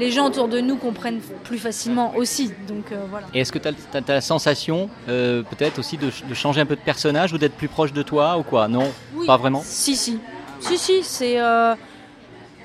les 0.00 0.10
gens 0.10 0.28
autour 0.28 0.48
de 0.48 0.60
nous 0.60 0.76
comprennent 0.76 1.20
plus 1.44 1.58
facilement 1.58 2.14
aussi. 2.16 2.52
Donc 2.66 2.92
voilà. 3.10 3.26
Et 3.34 3.40
est-ce 3.40 3.52
que 3.52 3.58
tu 3.58 3.68
as, 3.68 4.00
la 4.06 4.20
sensation 4.20 4.88
peut-être 5.06 5.78
aussi 5.78 5.98
de, 5.98 6.10
changer 6.34 6.60
un 6.60 6.66
peu 6.66 6.76
de 6.76 6.80
personnage 6.80 7.32
ou 7.32 7.38
d'être 7.38 7.56
plus 7.56 7.68
proche 7.68 7.92
de 7.92 8.02
toi 8.02 8.38
ou 8.38 8.44
quoi? 8.44 8.68
Non, 8.68 8.92
pas 9.26 9.36
vraiment? 9.36 9.60
Si 9.64 9.96
si, 9.96 10.20
si 10.60 10.78
si, 10.78 11.02
c'est 11.02 11.38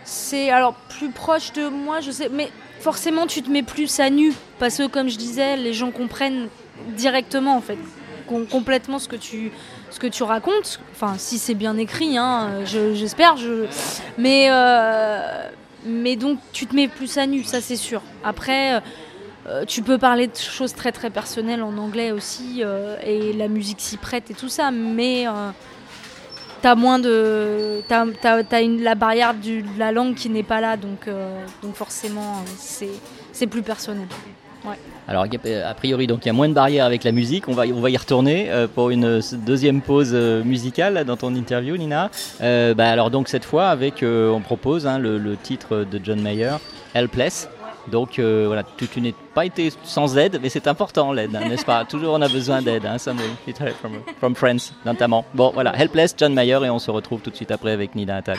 c'est 0.04 0.49
alors 0.49 0.76
plus 0.89 1.10
proche 1.10 1.54
de 1.54 1.69
moi, 1.69 2.02
je 2.02 2.12
sais, 2.12 2.30
mais 2.30 2.49
forcément 2.84 3.28
tu 3.28 3.41
te 3.41 3.50
mets 3.50 3.63
plus 3.63 4.00
à 4.00 4.10
nu 4.10 4.34
parce 4.60 4.78
que 4.78 4.88
comme 4.88 5.08
je 5.08 5.17
disais, 5.17 5.56
les 5.56 5.74
gens 5.74 5.91
comprennent 5.91 6.50
directement 6.89 7.56
en 7.56 7.62
fait 7.62 7.78
complètement 8.50 9.00
ce 9.00 9.08
que 9.08 9.15
tu 9.15 9.52
ce 9.89 10.00
que 10.00 10.08
tu 10.08 10.24
racontes. 10.24 10.80
Enfin, 10.91 11.15
si 11.17 11.38
c'est 11.38 11.54
bien 11.54 11.78
écrit, 11.78 12.17
hein, 12.17 12.65
j'espère. 12.65 13.38
Je, 13.38 13.65
mais 14.17 14.48
euh, 14.50 15.50
mais 15.86 16.15
donc 16.15 16.39
tu 16.52 16.65
te 16.65 16.76
mets 16.76 16.88
plus 16.88 17.17
à 17.17 17.26
nu, 17.26 17.43
ça 17.43 17.62
c'est 17.62 17.78
sûr. 17.78 18.02
Après. 18.24 18.82
Euh, 19.46 19.65
tu 19.65 19.82
peux 19.82 19.98
parler 19.98 20.28
de 20.28 20.38
choses 20.38 20.74
très 20.74 20.93
très 20.93 21.10
personnelles 21.10 21.63
en 21.63 21.78
anglais 21.78 22.13
aussi 22.13 22.62
euh, 22.62 22.96
et 23.04 23.34
la 23.34 23.50
musique 23.50 23.82
s'y 23.82 23.98
prête 23.98 24.32
et 24.32 24.34
tout 24.34 24.48
ça, 24.48 24.72
mais 24.72 25.26
t'as 26.63 26.76
moins 26.76 26.97
de. 26.97 27.82
T'as, 27.88 28.06
as, 28.52 28.62
une, 28.62 28.82
la 28.82 28.95
barrière 28.95 29.36
du, 29.36 29.62
de 29.62 29.78
la 29.78 29.91
langue 29.91 30.15
qui 30.15 30.30
n'est 30.30 30.43
pas 30.43 30.62
là, 30.62 30.78
donc, 30.78 31.08
euh, 31.08 31.45
donc 31.62 31.76
forcément, 31.76 32.43
c'est, 32.58 32.89
c'est 33.32 33.47
plus 33.47 33.62
personnel. 33.62 34.08
Alors, 35.10 35.26
a 35.26 35.73
priori, 35.73 36.08
donc 36.08 36.23
il 36.23 36.28
y 36.28 36.30
a 36.30 36.34
moins 36.34 36.47
de 36.47 36.54
barrières 36.54 36.86
avec 36.86 37.04
la 37.04 37.12
musique. 37.12 37.49
On 37.49 37.54
va, 37.54 37.63
on 37.65 37.82
va 37.82 37.89
y 37.89 37.97
retourner 37.97 38.49
euh, 38.49 38.65
pour 38.73 38.91
une 38.91 39.19
deuxième 39.45 39.82
pause 39.82 40.12
euh, 40.13 40.41
musicale 40.41 41.04
dans 41.04 41.17
ton 41.17 41.36
interview, 41.36 41.76
Nina. 41.76 42.10
bah, 42.39 42.89
alors, 42.89 43.12
donc 43.12 43.28
cette 43.28 43.43
fois, 43.43 43.67
avec, 43.67 44.04
on 44.04 44.39
propose 44.39 44.88
hein, 44.88 44.99
le, 44.99 45.17
le, 45.17 45.36
titre 45.36 45.86
de 45.91 45.99
John 46.02 46.21
Mayer, 46.21 46.56
Helpless. 46.95 47.49
Donc 47.88 48.19
euh, 48.19 48.46
voilà, 48.48 48.63
tu, 48.63 49.02
n'es 49.02 49.13
pas 49.34 49.46
été 49.46 49.72
sans 49.84 50.17
aide, 50.17 50.39
mais 50.41 50.50
c'est 50.50 50.67
important 50.67 51.12
l'aide, 51.12 51.36
hein, 51.36 51.48
n'est-ce 51.48 51.65
pas? 51.65 51.86
Toujours 51.89 52.13
on 52.13 52.22
a 52.22 52.30
besoin 52.30 52.62
d'aide, 52.62 52.86
hein, 52.86 52.98
from, 52.98 53.91
from 54.19 54.36
friends 54.36 54.74
notamment. 54.86 55.26
Bon 55.34 55.52
voilà, 55.54 55.76
Helpless, 55.76 56.15
John 56.17 56.34
Mayer, 56.34 56.60
et 56.63 56.69
on 56.69 56.80
se 56.80 56.91
retrouve 56.91 57.22
tout 57.22 57.30
de 57.30 57.36
suite 57.36 57.52
après 57.52 57.72
avec 57.72 57.96
Nina 57.96 58.17
Attal. 58.17 58.38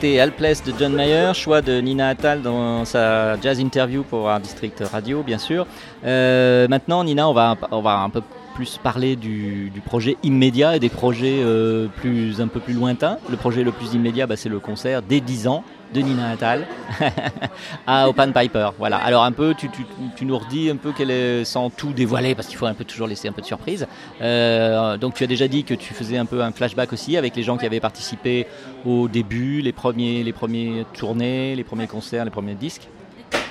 C'était 0.00 0.14
Helpless 0.14 0.64
de 0.64 0.72
John 0.78 0.94
Mayer, 0.94 1.32
choix 1.34 1.60
de 1.60 1.78
Nina 1.78 2.08
Attal 2.08 2.40
dans 2.40 2.86
sa 2.86 3.38
jazz 3.38 3.60
interview 3.60 4.02
pour 4.02 4.30
Art 4.30 4.40
District 4.40 4.82
Radio, 4.90 5.22
bien 5.22 5.36
sûr. 5.36 5.66
Euh, 6.06 6.66
maintenant, 6.68 7.04
Nina, 7.04 7.28
on 7.28 7.34
va, 7.34 7.54
on 7.70 7.82
va 7.82 7.98
un 7.98 8.08
peu 8.08 8.22
plus 8.54 8.78
parler 8.82 9.14
du, 9.14 9.68
du 9.68 9.80
projet 9.82 10.16
immédiat 10.22 10.74
et 10.74 10.80
des 10.80 10.88
projets 10.88 11.40
euh, 11.42 11.88
plus, 11.96 12.40
un 12.40 12.48
peu 12.48 12.60
plus 12.60 12.72
lointains. 12.72 13.18
Le 13.28 13.36
projet 13.36 13.62
le 13.62 13.72
plus 13.72 13.92
immédiat, 13.92 14.26
bah, 14.26 14.36
c'est 14.36 14.48
le 14.48 14.58
concert 14.58 15.02
dès 15.02 15.20
10 15.20 15.48
ans 15.48 15.64
de 15.92 16.00
Nina 16.00 16.30
Attal 16.30 16.66
à 17.86 18.08
Open 18.08 18.32
Piper. 18.32 18.70
Voilà. 18.78 18.98
Alors 18.98 19.24
un 19.24 19.32
peu, 19.32 19.54
tu, 19.54 20.24
nous 20.24 20.38
redis 20.38 20.70
un 20.70 20.76
peu 20.76 20.92
quelle 20.92 21.10
est, 21.10 21.44
sans 21.44 21.70
tout 21.70 21.92
dévoiler, 21.92 22.34
parce 22.34 22.48
qu'il 22.48 22.56
faut 22.56 22.66
un 22.66 22.74
peu 22.74 22.84
toujours 22.84 23.06
laisser 23.06 23.28
un 23.28 23.32
peu 23.32 23.42
de 23.42 23.46
surprise. 23.46 23.86
Euh, 24.20 24.96
donc 24.96 25.14
tu 25.14 25.24
as 25.24 25.26
déjà 25.26 25.48
dit 25.48 25.64
que 25.64 25.74
tu 25.74 25.94
faisais 25.94 26.16
un 26.16 26.26
peu 26.26 26.42
un 26.42 26.52
flashback 26.52 26.92
aussi 26.92 27.16
avec 27.16 27.34
les 27.36 27.42
gens 27.42 27.56
qui 27.56 27.66
avaient 27.66 27.80
participé 27.80 28.46
au 28.84 29.08
début, 29.08 29.60
les 29.60 29.72
premiers, 29.72 30.22
les 30.22 30.32
premiers 30.32 30.84
tournées, 30.92 31.54
les 31.56 31.64
premiers 31.64 31.86
concerts, 31.86 32.24
les 32.24 32.30
premiers 32.30 32.54
disques. 32.54 32.88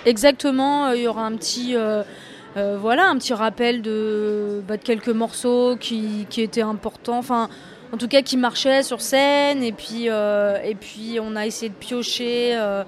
Exactement, 0.05 0.87
euh, 0.87 0.95
il 0.95 1.03
y 1.03 1.07
aura 1.07 1.25
un 1.25 1.35
petit, 1.35 1.75
euh, 1.75 2.03
voilà, 2.55 3.09
un 3.09 3.17
petit 3.17 3.33
rappel 3.33 3.81
de, 3.81 4.61
bah, 4.67 4.77
de 4.77 4.83
quelques 4.83 5.09
morceaux 5.09 5.75
qui, 5.77 6.25
qui 6.29 6.41
étaient 6.41 6.61
importants. 6.61 7.17
Enfin, 7.17 7.49
en 7.93 7.97
tout 7.97 8.07
cas 8.07 8.21
qui 8.21 8.37
marchaient 8.37 8.83
sur 8.83 9.01
scène. 9.01 9.63
Et 9.63 9.71
puis 9.71 10.09
euh, 10.09 10.57
et 10.63 10.75
puis 10.75 11.17
on 11.21 11.35
a 11.35 11.45
essayé 11.45 11.69
de 11.69 11.75
piocher 11.75 12.51
euh, 12.55 12.83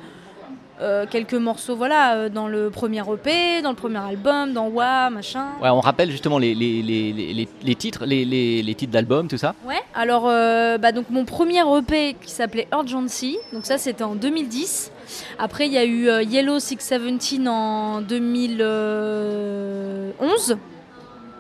euh, 0.82 1.06
quelques 1.08 1.36
morceaux 1.36 1.76
voilà 1.76 2.16
euh, 2.16 2.30
dans 2.30 2.48
le 2.48 2.72
premier 2.72 3.02
EP 3.02 3.62
dans 3.62 3.70
le 3.70 3.76
premier 3.76 4.00
album 4.00 4.52
dans 4.54 4.68
Wa 4.68 5.12
machin. 5.12 5.46
Ouais, 5.62 5.70
on 5.70 5.80
rappelle 5.80 6.10
justement 6.10 6.40
les, 6.40 6.56
les, 6.56 6.82
les, 6.82 7.14
les, 7.14 7.48
les 7.62 7.76
titres, 7.76 8.06
les, 8.08 8.26
les, 8.26 8.64
les 8.64 8.74
titres 8.76 8.92
d'albums, 8.92 9.28
tout 9.28 9.38
ça. 9.38 9.54
ouais. 9.68 9.76
Alors 9.94 10.28
euh, 10.28 10.80
bah, 10.80 10.92
donc 10.92 11.12
mon 11.12 11.24
premier 11.26 11.60
EP 11.78 12.16
qui 12.20 12.32
s'appelait 12.32 12.68
Urgency. 12.72 13.38
Donc 13.54 13.68
ça 13.68 13.78
c'était 13.78 14.04
en 14.04 14.16
2010 14.16 14.92
après 15.38 15.68
il 15.68 15.74
y 15.74 15.78
a 15.78 15.86
eu 15.86 16.10
Yellow 16.24 16.58
617 16.60 17.48
en 17.48 18.02
2011 18.02 20.58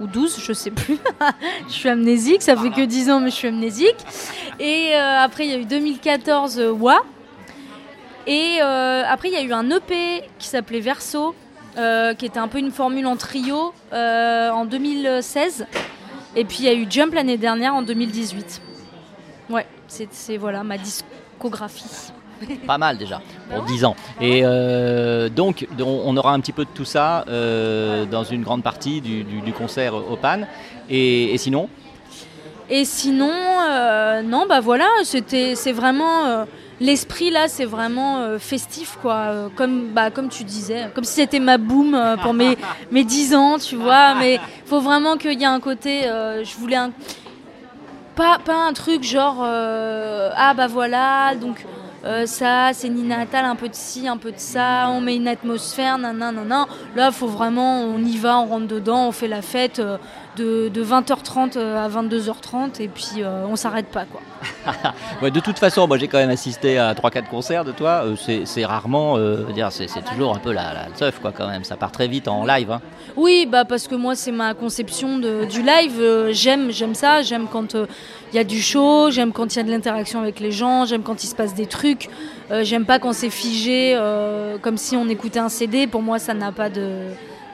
ou 0.02 0.08
12, 0.08 0.40
je 0.44 0.54
sais 0.54 0.72
plus. 0.72 0.98
je 1.68 1.74
suis 1.74 1.90
amnésique, 1.90 2.42
ça 2.42 2.58
fait 2.58 2.72
que 2.72 2.84
10 2.84 3.12
ans, 3.12 3.20
mais 3.20 3.30
je 3.30 3.36
suis 3.36 3.48
amnésique. 3.48 3.98
Et 4.60 4.90
euh, 4.94 5.20
après, 5.20 5.46
il 5.46 5.52
y 5.52 5.54
a 5.54 5.58
eu 5.58 5.66
2014 5.66 6.60
euh, 6.60 6.72
Wa. 6.72 7.04
Et 8.28 8.60
euh, 8.62 9.04
après, 9.08 9.30
il 9.30 9.34
y 9.34 9.38
a 9.38 9.42
eu 9.42 9.54
un 9.54 9.70
EP 9.70 10.24
qui 10.38 10.48
s'appelait 10.48 10.80
Verso, 10.80 11.36
qui 12.18 12.26
était 12.26 12.40
un 12.40 12.48
peu 12.48 12.60
une 12.60 12.72
formule 12.72 13.08
en 13.08 13.16
trio 13.16 13.74
en 13.92 14.66
2016. 14.66 15.66
Et 16.36 16.46
puis, 16.46 16.58
il 16.60 16.66
y 16.66 16.70
a 16.70 16.74
eu 16.74 16.86
Jump 16.90 17.14
l'année 17.14 17.38
dernière 17.38 17.76
en 17.76 17.82
2018. 17.82 18.62
Ouais, 19.50 19.66
c'est, 19.88 20.38
voilà 20.38 20.64
ma 20.64 20.78
discographie. 20.78 22.12
Pas 22.68 22.78
mal 22.78 22.98
déjà, 22.98 23.22
pour 23.54 23.64
10 23.64 23.86
ans. 23.86 23.96
Et 24.20 24.42
euh, 24.44 25.30
donc, 25.30 25.68
on 25.80 26.16
aura 26.18 26.34
un 26.34 26.40
petit 26.40 26.52
peu 26.52 26.66
de 26.66 26.70
tout 26.74 26.86
ça 26.86 27.26
euh, 27.28 28.06
dans 28.06 28.24
une 28.24 28.44
grande 28.44 28.64
partie 28.64 29.02
du, 29.02 29.24
du, 29.24 29.42
du 29.42 29.54
concert 29.54 29.94
au 29.94 30.16
PAN. 30.16 30.42
Et, 30.90 31.34
et 31.34 31.38
sinon 31.38 31.70
Et 32.70 32.86
sinon, 32.86 33.32
euh, 33.32 34.22
non, 34.22 34.46
bah 34.48 34.60
voilà, 34.60 34.88
c'était, 35.04 35.56
c'est 35.56 35.72
vraiment 35.72 36.46
l'esprit 36.80 37.30
là, 37.30 37.48
c'est 37.48 37.66
vraiment 37.66 38.40
festif 38.40 38.98
quoi, 39.02 39.52
comme 39.56 39.90
bah 39.94 40.10
comme 40.10 40.30
tu 40.30 40.44
disais, 40.44 40.90
comme 40.96 41.04
si 41.04 41.14
c'était 41.14 41.40
ma 41.40 41.60
boom 41.60 41.96
pour 42.24 42.34
mes 42.34 42.58
mes 42.92 43.04
10 43.04 43.36
ans, 43.36 43.58
tu 43.60 43.76
vois. 43.76 44.16
Mais 44.16 44.40
faut 44.66 44.82
vraiment 44.82 45.16
qu'il 45.18 45.40
y 45.40 45.44
ait 45.44 45.46
un 45.46 45.60
côté, 45.60 46.04
je 46.04 46.58
voulais 46.58 46.78
un 46.78 46.92
pas 48.16 48.40
pas 48.40 48.68
un 48.68 48.74
truc 48.74 49.04
genre 49.04 49.42
euh, 49.44 50.30
ah 50.36 50.54
bah 50.54 50.68
voilà 50.68 51.36
donc. 51.36 51.66
Euh, 52.04 52.26
ça, 52.26 52.72
c'est 52.74 52.90
Nina 52.90 53.20
Attal, 53.20 53.46
un 53.46 53.56
peu 53.56 53.70
de 53.70 53.76
ci, 53.76 54.08
un 54.08 54.18
peu 54.18 54.32
de 54.32 54.40
ça, 54.40 54.90
on 54.90 55.02
met 55.02 55.16
une 55.16 55.28
atmosphère, 55.28 55.98
nan 56.00 56.18
nan 56.18 56.34
nan 56.36 56.48
nan. 56.48 56.66
Là, 56.96 57.12
faut 57.12 57.28
vraiment, 57.28 57.82
on 57.82 58.00
y 58.00 58.18
va, 58.18 58.40
on 58.40 58.46
rentre 58.48 58.68
dedans, 58.68 59.08
on 59.08 59.12
fait 59.12 59.28
la 59.28 59.42
fête 59.44 59.80
euh, 59.80 59.98
de, 60.38 60.70
de 60.70 60.84
20h30 60.84 61.58
à 61.60 61.90
22h30 61.90 62.82
et 62.82 62.88
puis 62.88 63.16
euh, 63.18 63.46
on 63.50 63.56
s'arrête 63.56 63.88
pas 63.88 64.06
quoi. 64.06 64.22
Ouais, 65.22 65.30
De 65.32 65.40
toute 65.40 65.60
façon, 65.60 65.88
moi 65.88 65.98
j'ai 65.98 66.08
quand 66.08 66.18
même 66.18 66.30
assisté 66.30 66.78
à 66.78 66.94
3-4 66.94 67.28
concerts 67.28 67.66
de 67.66 67.72
toi. 67.72 68.06
Euh, 68.06 68.16
c'est 68.46 68.66
rarement, 68.66 69.18
euh, 69.18 69.44
dire, 69.54 69.72
c'est 69.72 69.88
toujours 70.12 70.36
un 70.36 70.40
peu 70.40 70.52
la, 70.52 70.74
la 70.74 70.86
teuf 70.98 71.20
quoi 71.20 71.32
quand 71.32 71.48
même. 71.48 71.64
Ça 71.64 71.76
part 71.76 71.92
très 71.92 72.08
vite 72.08 72.28
en 72.28 72.46
live. 72.46 72.72
hein. 72.72 72.82
Oui, 73.18 73.46
bah 73.50 73.66
parce 73.66 73.88
que 73.88 73.96
moi 73.96 74.16
c'est 74.16 74.32
ma 74.32 74.54
conception 74.54 75.18
de, 75.18 75.46
du 75.46 75.62
live. 75.62 76.00
Euh, 76.00 76.30
j'aime, 76.32 76.72
j'aime 76.72 76.96
ça. 76.96 77.22
J'aime 77.22 77.48
quand 77.52 77.74
il 77.76 78.36
y 78.36 78.40
a 78.40 78.44
du 78.44 78.62
show. 78.62 79.12
J'aime 79.12 79.34
quand 79.34 79.54
il 79.54 79.58
y 79.58 79.62
a 79.62 79.64
de 79.64 79.72
l'interaction 79.72 80.22
avec 80.22 80.40
les 80.40 80.52
gens. 80.52 80.86
J'aime 80.86 81.04
quand 81.04 81.24
il 81.24 81.28
se 81.28 81.36
passe 81.36 81.54
des 81.54 81.66
trucs. 81.68 82.10
Euh, 82.52 82.64
j'aime 82.64 82.86
pas 82.86 83.00
quand 83.00 83.14
c'est 83.14 83.30
figé, 83.30 83.94
euh, 83.96 84.58
comme 84.60 84.78
si 84.78 84.96
on 84.96 85.08
écoutait 85.10 85.40
un 85.40 85.50
CD. 85.50 85.88
Pour 85.88 86.02
moi, 86.02 86.20
ça 86.20 86.34
n'a 86.34 86.52
pas 86.52 86.70
de 86.70 87.06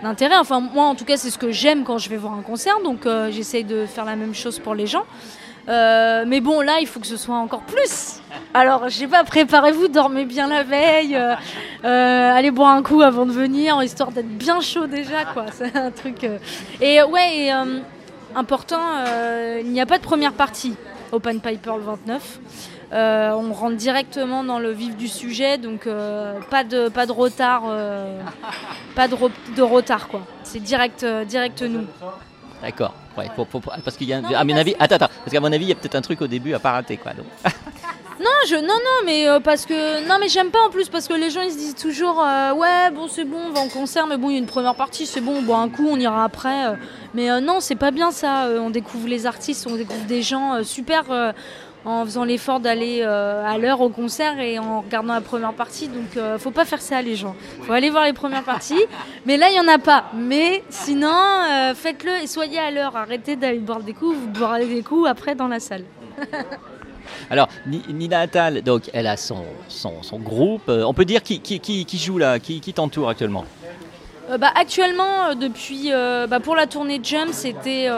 d'intérêt. 0.04 0.38
Enfin, 0.38 0.60
moi 0.60 0.86
en 0.86 0.96
tout 0.96 1.06
cas, 1.06 1.18
c'est 1.18 1.30
ce 1.30 1.38
que 1.38 1.52
j'aime 1.52 1.84
quand 1.84 1.98
je 1.98 2.10
vais 2.10 2.18
voir 2.18 2.34
un 2.34 2.42
concert. 2.42 2.82
Donc 2.84 3.06
euh, 3.06 3.32
j'essaye 3.32 3.64
de 3.64 3.86
faire 3.86 4.06
la 4.06 4.16
même 4.16 4.34
chose 4.34 4.60
pour 4.60 4.76
les 4.76 4.88
gens. 4.88 5.06
Euh, 5.70 6.24
mais 6.26 6.40
bon, 6.40 6.62
là, 6.62 6.78
il 6.80 6.88
faut 6.88 7.00
que 7.00 7.08
ce 7.08 7.18
soit 7.18 7.36
encore 7.36 7.64
plus. 7.64 8.22
Alors, 8.54 8.88
je 8.88 8.96
sais 8.96 9.08
pas, 9.08 9.26
préparez-vous, 9.26 9.90
dormez 9.90 10.24
bien 10.24 10.48
la 10.48 10.64
veille, 10.64 11.18
euh, 11.18 12.32
allez 12.34 12.52
boire 12.52 12.74
un 12.74 12.82
coup 12.82 13.02
avant 13.02 13.26
de 13.26 13.34
venir, 13.34 13.84
histoire 13.84 14.12
d'être 14.12 14.30
bien 14.30 14.62
chaud 14.62 14.88
déjà, 14.88 15.26
quoi. 15.34 15.48
C'est 15.52 15.76
un 15.76 15.92
truc. 15.92 16.26
Et 16.80 17.04
ouais, 17.04 17.52
important, 18.34 18.80
il 19.60 19.70
n'y 19.70 19.82
a 19.82 19.86
pas 19.86 19.98
de 19.98 20.04
première 20.04 20.32
partie 20.32 20.74
Open 21.12 21.42
Piper 21.42 21.74
le 21.78 21.84
29. 21.84 22.40
Euh, 22.94 23.32
on 23.34 23.52
rentre 23.52 23.76
directement 23.76 24.44
dans 24.46 24.60
le 24.60 24.72
vif 24.72 24.96
du 24.96 25.10
sujet, 25.10 25.58
donc 25.58 25.88
euh, 25.88 26.40
pas 26.50 26.64
de 26.64 26.88
pas 26.88 27.06
de 27.06 27.12
retard, 27.12 27.64
euh, 27.68 28.22
pas 28.96 29.10
de, 29.10 29.16
de 29.56 29.62
retard 29.62 30.08
quoi. 30.08 30.22
C'est 30.44 30.62
direct, 30.62 31.06
direct 31.28 31.62
nous. 31.64 31.86
D'accord. 32.62 32.94
Ouais, 33.18 33.28
parce 33.84 33.98
qu'il 33.98 34.08
y 34.08 34.14
a, 34.14 34.22
Non, 34.22 34.30
à 34.34 34.44
mon 34.44 34.56
avis, 34.56 34.76
attends, 34.80 34.96
attends, 34.96 35.10
parce 35.24 35.32
qu'à 35.32 35.40
mon 35.40 35.52
avis, 35.52 35.66
il 35.66 35.70
y 35.70 35.72
a 35.72 35.76
peut-être 35.76 35.96
un 35.96 36.02
truc 36.02 36.22
au 36.22 36.28
début 36.28 36.54
à 36.54 36.60
pas 36.60 36.72
rater 36.72 36.98
quoi. 36.98 37.14
donc. 37.14 37.26
Non, 38.20 38.32
je, 38.48 38.56
non, 38.56 38.62
non, 38.64 39.06
mais 39.06 39.28
parce 39.44 39.68
que 39.68 40.08
non, 40.08 40.16
mais 40.20 40.28
j'aime 40.28 40.50
pas 40.50 40.58
en 40.66 40.72
plus 40.72 40.90
parce 40.90 41.08
que 41.08 41.14
les 41.14 41.30
gens 41.30 41.42
ils 41.42 41.52
se 41.52 41.58
disent 41.58 41.76
toujours 41.76 42.18
ouais 42.18 42.90
bon 42.90 43.08
c'est 43.08 43.26
bon 43.26 43.38
on 43.50 43.52
va 43.52 43.60
en 43.60 43.68
concert 43.68 44.08
mais 44.08 44.18
bon 44.18 44.32
il 44.32 44.34
y 44.34 44.36
a 44.38 44.40
une 44.40 44.48
première 44.48 44.74
partie 44.74 45.06
c'est 45.06 45.22
bon 45.22 45.36
on 45.38 45.42
boit 45.44 45.60
un 45.60 45.70
coup 45.70 45.88
on 45.88 46.00
ira 46.00 46.24
après 46.24 46.76
mais 47.14 47.40
non 47.42 47.60
c'est 47.60 47.76
pas 47.76 47.92
bien 47.92 48.10
ça 48.10 48.48
on 48.60 48.72
découvre 48.72 49.08
les 49.08 49.28
artistes 49.28 49.68
on 49.70 49.76
découvre 49.76 50.06
des 50.06 50.24
gens 50.24 50.64
super 50.64 51.04
en 51.86 52.04
faisant 52.06 52.24
l'effort 52.26 52.60
d'aller 52.60 53.00
euh, 53.02 53.44
à 53.46 53.58
l'heure 53.58 53.80
au 53.82 53.90
concert 53.90 54.40
et 54.40 54.60
en 54.60 54.82
regardant 54.82 55.14
la 55.14 55.22
première 55.22 55.54
partie. 55.54 55.88
Donc 55.88 56.18
euh, 56.18 56.38
faut 56.38 56.52
pas 56.52 56.66
faire 56.66 56.82
ça 56.82 57.02
les 57.02 57.16
gens. 57.16 57.36
Faut 57.64 57.72
aller 57.74 57.90
voir 57.90 58.04
les 58.06 58.14
premières 58.14 58.44
parties. 58.44 58.84
Mais 59.26 59.38
là 59.38 59.50
il 59.50 59.56
y 59.56 59.60
en 59.60 59.68
a 59.68 59.78
pas. 59.78 60.06
Mais 60.16 60.64
sinon 60.70 61.08
euh, 61.10 61.74
faites-le 61.74 62.24
et 62.24 62.28
soyez 62.28 62.60
à 62.60 62.72
l'heure. 62.72 62.96
Arrêtez 62.96 63.36
d'aller 63.36 63.60
boire 63.60 63.80
des 63.82 63.94
coups. 63.94 64.18
Vous 64.18 64.28
boirez 64.28 64.66
des 64.66 64.84
coups 64.84 65.08
après 65.08 65.34
dans 65.36 65.48
la 65.48 65.60
salle. 65.60 65.84
Alors, 67.30 67.48
Ni- 67.66 67.84
Nina 67.90 68.20
Attal, 68.20 68.62
donc, 68.62 68.90
elle 68.94 69.08
a 69.08 69.16
son, 69.16 69.44
son, 69.70 70.04
son 70.04 70.20
groupe. 70.20 70.68
On 70.68 70.94
peut 70.94 71.06
dire 71.06 71.24
qui, 71.24 71.40
qui, 71.40 71.60
qui, 71.60 71.86
qui 71.86 71.98
joue 71.98 72.18
là, 72.18 72.38
qui, 72.40 72.60
qui 72.60 72.74
t'entoure 72.74 73.10
actuellement? 73.10 73.46
Euh, 74.30 74.38
bah, 74.38 74.52
actuellement, 74.56 75.28
euh, 75.30 75.34
depuis 75.36 75.92
euh, 75.92 76.28
bah, 76.28 76.42
pour 76.42 76.56
la 76.56 76.68
tournée 76.68 77.00
Jump, 77.02 77.30
c'était 77.32 77.90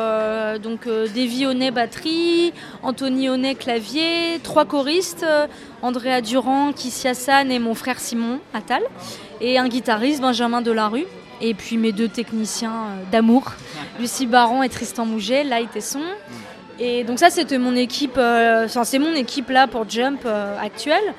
donc 0.61 0.87
Davy 0.87 1.45
Honnet 1.45 1.71
batterie, 1.71 2.53
Anthony 2.83 3.29
Honnet 3.29 3.55
clavier, 3.55 4.39
trois 4.43 4.65
choristes, 4.65 5.25
Andrea 5.81 6.21
Durand, 6.21 6.71
Kissi 6.73 7.07
Hassan 7.07 7.51
et 7.51 7.59
mon 7.59 7.73
frère 7.73 7.99
Simon 7.99 8.39
Attal, 8.53 8.83
et 9.41 9.57
un 9.57 9.67
guitariste 9.67 10.21
Benjamin 10.21 10.61
Delarue, 10.61 11.05
et 11.41 11.53
puis 11.53 11.77
mes 11.77 11.91
deux 11.91 12.07
techniciens 12.07 12.87
d'amour, 13.11 13.53
Lucie 13.99 14.27
Baron 14.27 14.63
et 14.63 14.69
Tristan 14.69 15.05
Mouget, 15.05 15.43
light 15.43 15.75
et 15.75 15.81
son. 15.81 16.01
Et 16.79 17.03
donc 17.03 17.19
ça, 17.19 17.29
c'était 17.29 17.57
mon 17.57 17.75
équipe, 17.75 18.19
c'est 18.67 18.99
mon 18.99 19.13
équipe 19.13 19.49
là 19.49 19.67
pour 19.67 19.89
Jump 19.89 20.25
actuelle. 20.61 21.13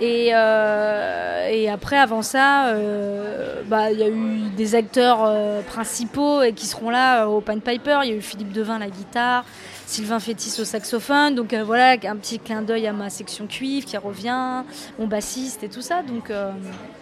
Et, 0.00 0.30
euh, 0.34 1.48
et 1.48 1.70
après, 1.70 1.96
avant 1.96 2.22
ça, 2.22 2.68
euh, 2.68 3.62
bah, 3.66 3.92
il 3.92 3.98
y 3.98 4.02
a 4.02 4.08
eu 4.08 4.50
des 4.56 4.74
acteurs 4.74 5.20
euh, 5.24 5.62
principaux 5.62 6.42
et 6.42 6.52
qui 6.52 6.66
seront 6.66 6.90
là 6.90 7.22
euh, 7.22 7.26
au 7.26 7.40
Pan 7.40 7.58
Piper. 7.60 8.00
Il 8.02 8.10
y 8.10 8.12
a 8.12 8.16
eu 8.16 8.20
Philippe 8.20 8.52
Devin 8.52 8.78
la 8.78 8.88
guitare, 8.88 9.44
Sylvain 9.86 10.18
Fétis 10.20 10.60
au 10.60 10.64
saxophone. 10.64 11.34
Donc 11.34 11.52
euh, 11.52 11.62
voilà, 11.64 11.92
un 12.08 12.16
petit 12.16 12.38
clin 12.38 12.62
d'œil 12.62 12.86
à 12.86 12.92
ma 12.92 13.10
section 13.10 13.46
cuivre 13.46 13.86
qui 13.86 13.96
revient, 13.96 14.62
mon 14.98 15.06
bassiste 15.06 15.62
et 15.62 15.68
tout 15.68 15.82
ça. 15.82 16.02
Donc 16.02 16.30
euh, 16.30 16.50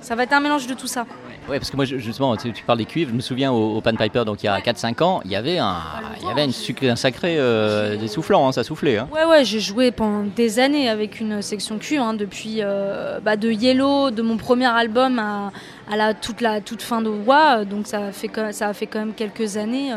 ça 0.00 0.14
va 0.14 0.24
être 0.24 0.32
un 0.32 0.40
mélange 0.40 0.66
de 0.66 0.74
tout 0.74 0.86
ça. 0.86 1.06
Ouais, 1.48 1.58
parce 1.58 1.70
que 1.70 1.76
moi, 1.76 1.84
justement, 1.84 2.36
tu, 2.36 2.52
tu 2.52 2.62
parles 2.64 2.78
des 2.78 2.84
cuivres. 2.84 3.10
Je 3.10 3.16
me 3.16 3.20
souviens 3.20 3.50
au, 3.52 3.76
au 3.76 3.80
Pan 3.80 3.94
Piper, 3.96 4.24
donc 4.24 4.42
il 4.42 4.46
y 4.46 4.48
a 4.48 4.58
4-5 4.60 5.02
ans, 5.02 5.20
il 5.24 5.30
y 5.32 5.36
avait 5.36 5.58
un, 5.58 5.76
il 6.20 6.28
y 6.28 6.30
avait 6.30 6.44
une 6.44 6.52
sucré- 6.52 6.88
un 6.90 6.94
sacré 6.96 7.34
euh, 7.38 7.96
des 7.96 8.06
soufflants, 8.06 8.46
hein, 8.48 8.52
ça 8.52 8.62
soufflait. 8.62 8.98
Hein. 8.98 9.08
Ouais, 9.12 9.24
ouais, 9.24 9.44
j'ai 9.44 9.58
joué 9.58 9.90
pendant 9.90 10.22
des 10.22 10.60
années 10.60 10.88
avec 10.88 11.18
une 11.20 11.42
section 11.42 11.78
cuivre, 11.78 12.04
hein, 12.04 12.14
depuis 12.14 12.58
euh, 12.60 13.18
bah, 13.20 13.36
de 13.36 13.50
Yellow, 13.50 14.12
de 14.12 14.22
mon 14.22 14.36
premier 14.36 14.66
album 14.66 15.18
à, 15.18 15.50
à 15.90 15.96
la 15.96 16.14
toute 16.14 16.40
la 16.40 16.60
toute 16.60 16.82
fin 16.82 17.02
de 17.02 17.08
voix, 17.08 17.64
donc 17.64 17.88
ça 17.88 18.12
fait 18.12 18.30
ça 18.52 18.68
a 18.68 18.72
fait 18.72 18.86
quand 18.86 19.00
même 19.00 19.14
quelques 19.14 19.56
années. 19.56 19.92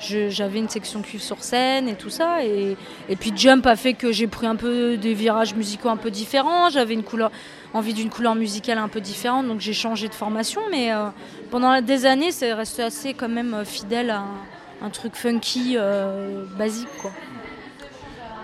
J'avais 0.00 0.58
une 0.58 0.68
section 0.68 1.00
cuivre 1.02 1.24
sur 1.24 1.42
scène 1.42 1.88
et 1.88 1.94
tout 1.94 2.10
ça, 2.10 2.44
et, 2.44 2.76
puis 3.18 3.32
Jump 3.34 3.66
a 3.66 3.76
fait 3.76 3.94
que 3.94 4.12
j'ai 4.12 4.26
pris 4.26 4.46
un 4.46 4.56
peu 4.56 4.96
des 4.96 5.14
virages 5.14 5.54
musicaux 5.54 5.88
un 5.88 5.96
peu 5.96 6.10
différents. 6.10 6.68
J'avais 6.70 6.94
une 6.94 7.02
couleur, 7.02 7.30
envie 7.72 7.94
d'une 7.94 8.10
couleur 8.10 8.34
musicale 8.34 8.78
un 8.78 8.88
peu 8.88 9.00
différente, 9.00 9.46
donc 9.48 9.60
j'ai 9.60 9.72
changé 9.72 10.08
de 10.08 10.14
formation. 10.14 10.60
Mais 10.70 10.92
euh, 10.92 11.06
pendant 11.50 11.80
des 11.80 12.06
années, 12.06 12.30
c'est 12.30 12.52
resté 12.52 12.82
assez 12.82 13.14
quand 13.14 13.28
même 13.28 13.54
euh, 13.54 13.64
fidèle 13.64 14.10
à 14.10 14.18
un, 14.18 14.86
un 14.86 14.90
truc 14.90 15.14
funky 15.14 15.76
euh, 15.76 16.44
basique, 16.58 16.88
quoi. 17.00 17.12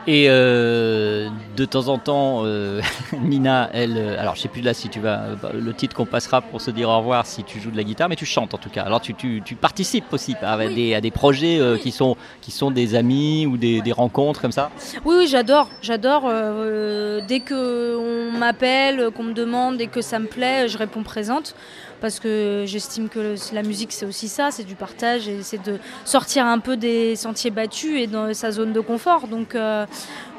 Et 0.08 0.26
euh, 0.28 1.28
de 1.56 1.64
temps 1.64 1.86
en 1.88 1.98
temps, 1.98 2.42
euh, 2.44 2.80
Nina, 3.20 3.70
elle, 3.72 3.96
euh, 3.96 4.20
alors 4.20 4.34
je 4.34 4.40
sais 4.40 4.48
plus 4.48 4.60
là 4.60 4.74
si 4.74 4.88
tu 4.88 4.98
vas, 4.98 5.22
le 5.54 5.72
titre 5.74 5.94
qu'on 5.94 6.06
passera 6.06 6.40
pour 6.40 6.60
se 6.60 6.72
dire 6.72 6.88
au 6.88 6.98
revoir 6.98 7.24
si 7.24 7.44
tu 7.44 7.60
joues 7.60 7.70
de 7.70 7.76
la 7.76 7.84
guitare, 7.84 8.08
mais 8.08 8.16
tu 8.16 8.26
chantes 8.26 8.52
en 8.52 8.58
tout 8.58 8.68
cas. 8.68 8.82
Alors 8.82 9.00
tu, 9.00 9.14
tu, 9.14 9.42
tu 9.44 9.54
participes 9.54 10.12
aussi 10.12 10.34
à, 10.42 10.56
Oui. 10.58 10.74
des, 10.74 10.94
à 10.94 11.00
des 11.00 11.12
projets 11.12 11.60
qui, 11.80 11.92
sont, 11.92 12.16
qui 12.40 12.50
sont 12.50 12.70
des 12.72 12.96
amis 12.96 13.46
ou 13.46 13.56
des, 13.56 13.80
des 13.80 13.92
rencontres 13.92 14.40
comme 14.40 14.52
ça? 14.52 14.70
Oui, 15.04 15.14
oui, 15.18 15.26
j'adore, 15.28 15.68
j'adore. 15.82 16.22
dès 17.28 17.40
que 17.40 17.96
on 17.96 18.36
m'appelle, 18.36 19.10
qu'on 19.14 19.22
me 19.24 19.34
demande, 19.34 19.76
dès 19.76 19.86
que 19.86 20.00
ça 20.00 20.18
me 20.18 20.26
plaît, 20.26 20.66
je 20.68 20.78
réponds 20.78 21.04
présente. 21.04 21.54
Parce 22.02 22.18
que 22.18 22.64
j'estime 22.66 23.08
que 23.08 23.36
la 23.54 23.62
musique, 23.62 23.92
c'est 23.92 24.04
aussi 24.04 24.26
ça, 24.26 24.50
c'est 24.50 24.64
du 24.64 24.74
partage 24.74 25.28
et 25.28 25.44
c'est 25.44 25.62
de 25.62 25.78
sortir 26.04 26.44
un 26.44 26.58
peu 26.58 26.76
des 26.76 27.14
sentiers 27.14 27.52
battus 27.52 27.96
et 27.96 28.08
dans 28.08 28.34
sa 28.34 28.50
zone 28.50 28.72
de 28.72 28.80
confort. 28.80 29.28
Donc, 29.28 29.54
euh, 29.54 29.86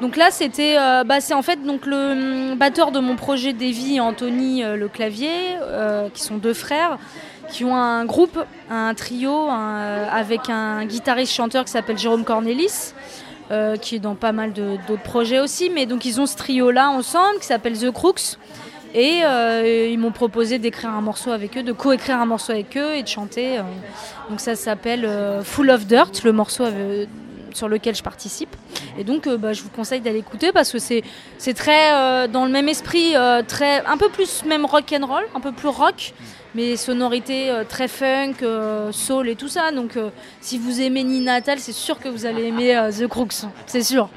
donc 0.02 0.18
là, 0.18 0.30
c'était, 0.30 0.76
euh, 0.78 1.04
bah, 1.04 1.22
c'est 1.22 1.32
en 1.32 1.40
fait 1.40 1.64
donc 1.64 1.86
le 1.86 2.50
hum, 2.50 2.58
batteur 2.58 2.92
de 2.92 3.00
mon 3.00 3.16
projet 3.16 3.54
Davy 3.54 3.96
et 3.96 4.00
Anthony 4.00 4.62
euh, 4.62 4.76
le 4.76 4.88
clavier, 4.88 5.30
qui 6.12 6.22
sont 6.22 6.36
deux 6.36 6.52
frères, 6.52 6.98
qui 7.48 7.64
ont 7.64 7.74
un 7.74 8.04
groupe, 8.04 8.38
un 8.70 8.92
trio 8.92 9.48
avec 9.48 10.50
un 10.50 10.84
guitariste-chanteur 10.84 11.64
qui 11.64 11.70
s'appelle 11.70 11.96
Jérôme 11.96 12.24
Cornelis 12.24 12.92
qui 13.80 13.96
est 13.96 14.00
dans 14.00 14.14
pas 14.16 14.32
mal 14.32 14.52
d'autres 14.52 15.02
projets 15.02 15.40
aussi. 15.40 15.70
Mais 15.70 15.86
donc 15.86 16.04
ils 16.04 16.20
ont 16.20 16.26
ce 16.26 16.36
trio-là 16.36 16.90
ensemble 16.90 17.38
qui 17.40 17.46
s'appelle 17.46 17.78
The 17.78 17.90
Crooks. 17.90 18.36
Et 18.94 19.24
euh, 19.24 19.88
ils 19.90 19.98
m'ont 19.98 20.12
proposé 20.12 20.60
d'écrire 20.60 20.90
un 20.90 21.00
morceau 21.00 21.32
avec 21.32 21.58
eux, 21.58 21.64
de 21.64 21.72
coécrire 21.72 22.20
un 22.20 22.26
morceau 22.26 22.52
avec 22.52 22.76
eux 22.76 22.94
et 22.94 23.02
de 23.02 23.08
chanter. 23.08 23.58
euh. 23.58 23.62
donc 24.30 24.38
ça 24.38 24.54
s'appelle 24.54 25.04
euh, 25.04 25.42
Full 25.42 25.68
of 25.70 25.86
Dirt, 25.86 26.22
le 26.22 26.30
morceau 26.32 26.64
sur 27.52 27.68
lequel 27.68 27.96
je 27.96 28.04
participe. 28.04 28.54
Et 28.96 29.02
donc 29.02 29.28
bah, 29.28 29.52
je 29.52 29.62
vous 29.62 29.68
conseille 29.68 30.00
d'aller 30.00 30.20
écouter 30.20 30.52
parce 30.52 30.70
que 30.70 30.78
c'est 30.78 31.54
très 31.54 32.28
dans 32.28 32.44
le 32.44 32.52
même 32.52 32.68
esprit, 32.68 33.14
très 33.48 33.84
un 33.84 33.96
peu 33.96 34.08
plus 34.10 34.44
même 34.44 34.64
rock 34.64 34.94
and 34.96 35.06
roll, 35.06 35.24
un 35.34 35.40
peu 35.40 35.50
plus 35.52 35.68
rock, 35.68 36.14
mais 36.54 36.76
sonorité 36.76 37.52
très 37.68 37.88
funk, 37.88 38.34
soul 38.92 39.28
et 39.28 39.34
tout 39.34 39.48
ça. 39.48 39.72
Donc 39.72 39.98
si 40.40 40.58
vous 40.58 40.80
aimez 40.80 41.02
Nina 41.02 41.40
c'est 41.56 41.72
sûr 41.72 41.98
que 41.98 42.08
vous 42.08 42.26
allez 42.26 42.44
aimer 42.44 42.88
The 42.96 43.08
Crooks, 43.08 43.46
c'est 43.66 43.82
sûr. 43.82 44.08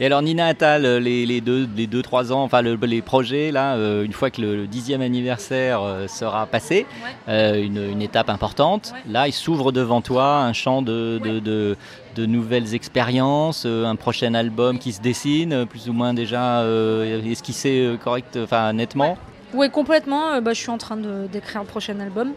Et 0.00 0.06
alors 0.06 0.22
Nina 0.22 0.46
Attal, 0.46 0.82
les, 0.98 1.24
les 1.24 1.40
deux, 1.40 1.68
les 1.76 1.86
deux, 1.86 2.02
trois 2.02 2.32
ans, 2.32 2.42
enfin 2.42 2.62
le- 2.62 2.74
les 2.82 3.00
projets 3.00 3.52
là, 3.52 3.74
euh, 3.76 4.04
une 4.04 4.12
fois 4.12 4.30
que 4.30 4.40
le, 4.40 4.66
dixième 4.66 5.02
anniversaire 5.02 5.82
euh, 5.82 6.08
sera 6.08 6.46
passé, 6.46 6.84
euh, 7.28 7.62
une, 7.62 7.76
une 7.92 8.02
étape 8.02 8.28
importante, 8.28 8.92
là 9.08 9.28
il 9.28 9.32
s'ouvre 9.32 9.70
devant 9.70 10.00
toi 10.00 10.38
un 10.38 10.52
champ 10.52 10.82
de, 10.82 11.20
de, 11.22 11.38
de- 11.38 11.76
de 12.16 12.26
nouvelles 12.26 12.74
expériences, 12.74 13.66
un 13.66 13.96
prochain 13.96 14.34
album 14.34 14.78
qui 14.78 14.92
se 14.92 15.00
dessine, 15.00 15.64
plus 15.66 15.88
ou 15.88 15.92
moins 15.92 16.12
déjà 16.14 16.60
euh, 16.60 17.22
esquissé 17.24 17.96
correct, 18.02 18.38
enfin 18.42 18.72
nettement. 18.72 19.16
Oui, 19.52 19.70
complètement. 19.70 20.40
Bah, 20.42 20.52
je 20.52 20.58
suis 20.58 20.70
en 20.70 20.78
train 20.78 20.96
d'écrire 20.96 21.60
un 21.60 21.64
prochain 21.64 22.00
album. 22.00 22.32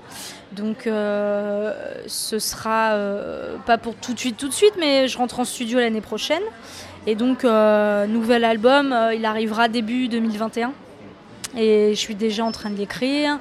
Donc, 0.52 0.86
euh, 0.86 1.74
ce 2.06 2.38
sera 2.38 2.92
euh, 2.92 3.56
pas 3.66 3.80
pour 3.80 3.96
tout 3.96 4.14
de 4.14 4.20
suite, 4.20 4.38
tout 4.38 4.48
de 4.48 4.54
suite, 4.54 4.74
mais 4.80 5.08
je 5.08 5.18
rentre 5.18 5.40
en 5.40 5.44
studio 5.46 5.80
l'année 5.80 6.02
prochaine. 6.02 6.44
Et 7.08 7.16
donc, 7.16 7.46
euh, 7.46 8.06
nouvel 8.06 8.44
album, 8.44 8.92
euh, 8.92 9.16
il 9.16 9.26
arrivera 9.26 9.70
début 9.70 10.10
2021. 10.10 10.74
Et 11.56 11.92
je 11.96 12.00
suis 12.00 12.16
déjà 12.16 12.44
en 12.44 12.52
train 12.52 12.70
de 12.70 12.76
l'écrire. 12.76 13.40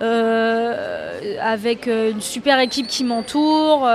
euh, 0.00 1.36
avec 1.40 1.86
une 1.86 2.20
super 2.20 2.58
équipe 2.58 2.88
qui 2.88 3.04
m'entoure. 3.04 3.88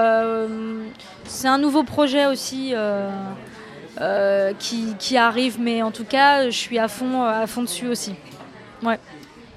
c'est 1.25 1.49
un 1.49 1.57
nouveau 1.57 1.83
projet 1.83 2.27
aussi 2.27 2.73
qui, 4.59 4.93
qui 4.99 5.17
arrive, 5.17 5.57
mais 5.59 5.81
en 5.81 5.91
tout 5.91 6.05
cas, 6.05 6.45
je 6.45 6.57
suis 6.57 6.79
à 6.79 6.87
fond, 6.87 7.23
à 7.23 7.45
fond 7.47 7.63
dessus 7.63 7.87
aussi. 7.87 8.13
Ouais. 8.83 8.99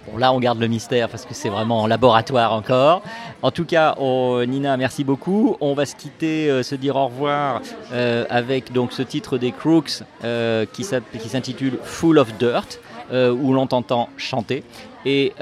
Bon, 0.07 0.17
là, 0.17 0.33
on 0.33 0.41
garde 0.41 0.59
le 0.59 0.67
mystère 0.67 1.09
parce 1.09 1.27
que 1.27 1.35
c'est 1.35 1.51
vraiment 1.51 1.83
en 1.83 1.87
laboratoire 1.87 2.53
encore. 2.55 3.03
En 3.43 3.51
tout 3.51 3.65
cas, 3.67 3.95
on- 3.99 4.43
Nina, 4.47 4.77
merci 4.77 5.05
beaucoup. 5.05 5.57
On 5.61 5.75
va 5.75 5.85
se 5.85 5.95
quitter, 5.95 6.49
euh, 6.51 6.63
se 6.63 6.75
dire 6.75 6.97
au 6.97 7.07
revoir 7.07 7.61
euh, 7.93 8.25
avec 8.31 8.73
donc 8.73 8.93
ce 8.93 9.03
titre 9.03 9.37
des 9.37 9.53
Crooks 9.53 10.03
euh, 10.25 10.65
qui 10.73 10.85
s'intitule 10.85 11.79
Full 11.83 12.19
of 12.19 12.33
Dirt, 12.39 12.81
où 13.13 13.53
l'on 13.53 13.67
t'entend 13.67 14.09
chanter. 14.17 14.63
Et 15.05 15.33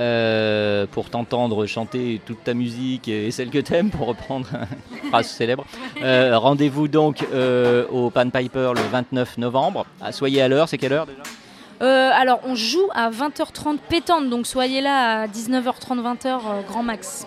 pour 0.93 1.11
t'entendre 1.11 1.67
chanter 1.67 2.21
toute 2.25 2.43
ta 2.45 2.55
musique 2.55 3.09
et 3.09 3.31
celle 3.31 3.51
que 3.51 3.59
t'aimes, 3.59 3.91
pour 3.91 4.07
reprendre 4.07 4.47
une 5.03 5.11
phrase 5.11 5.27
célèbre, 5.27 5.65
rendez-vous 6.01 6.89
donc 6.89 7.25
au 7.93 8.11
Pan 8.11 8.31
Piper 8.31 8.73
le 8.75 8.81
29 8.91 9.37
novembre. 9.39 9.85
Ah, 10.01 10.13
soyez 10.13 10.41
à 10.43 10.49
l'heure, 10.49 10.69
c'est 10.69 10.79
quelle 10.79 10.95
heure 10.95 11.07
déjà? 11.07 11.23
Euh, 11.81 12.11
alors, 12.13 12.41
on 12.45 12.55
joue 12.55 12.89
à 12.95 13.11
20h30 13.11 13.79
pétante, 13.89 14.29
donc 14.29 14.47
soyez 14.47 14.81
là 14.81 15.23
à 15.23 15.27
19h30, 15.27 16.01
20h, 16.03 16.27
euh, 16.27 16.39
grand 16.69 16.83
max. 16.83 17.27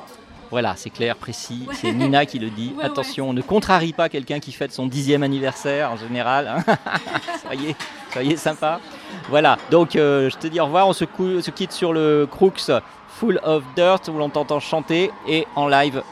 Voilà, 0.49 0.73
c'est 0.75 0.89
clair, 0.89 1.15
précis. 1.15 1.65
C'est 1.73 1.93
Nina 1.93 2.25
qui 2.25 2.37
le 2.37 2.49
dit. 2.49 2.73
Attention, 2.83 3.29
on 3.29 3.33
ne 3.33 3.41
contrarie 3.41 3.93
pas 3.93 4.09
quelqu'un 4.09 4.39
qui 4.39 4.51
fête 4.51 4.73
son 4.73 4.85
dixième 4.87 5.23
anniversaire 5.23 5.91
en 5.93 5.95
général. 5.95 6.47
hein. 6.67 6.75
soyez, 7.47 7.75
soyez 8.11 8.35
sympa. 8.35 8.81
Voilà, 9.29 9.57
donc 9.69 9.95
euh, 9.95 10.29
je 10.29 10.35
te 10.37 10.47
dis 10.47 10.59
au 10.59 10.65
revoir. 10.65 10.89
On 10.89 10.93
se, 10.93 11.05
se 11.05 11.51
quitte 11.51 11.71
sur 11.71 11.93
le 11.93 12.27
Crooks 12.29 12.69
Full 13.07 13.39
of 13.43 13.63
Dirt 13.75 14.09
où 14.09 14.17
l'on 14.17 14.29
t'entend 14.29 14.59
chanter 14.59 15.11
et 15.25 15.47
en 15.55 15.69
live 15.69 16.03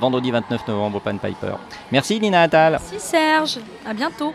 vendredi 0.00 0.32
29 0.32 0.66
novembre 0.66 0.96
au 0.96 1.00
Pan 1.00 1.16
Piper. 1.18 1.54
Merci 1.92 2.18
Nina 2.18 2.42
Attal. 2.42 2.72
Merci 2.72 2.98
Serge, 2.98 3.58
à 3.86 3.94
bientôt. 3.94 4.34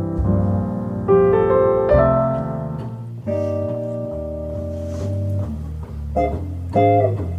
Thank 6.73 7.30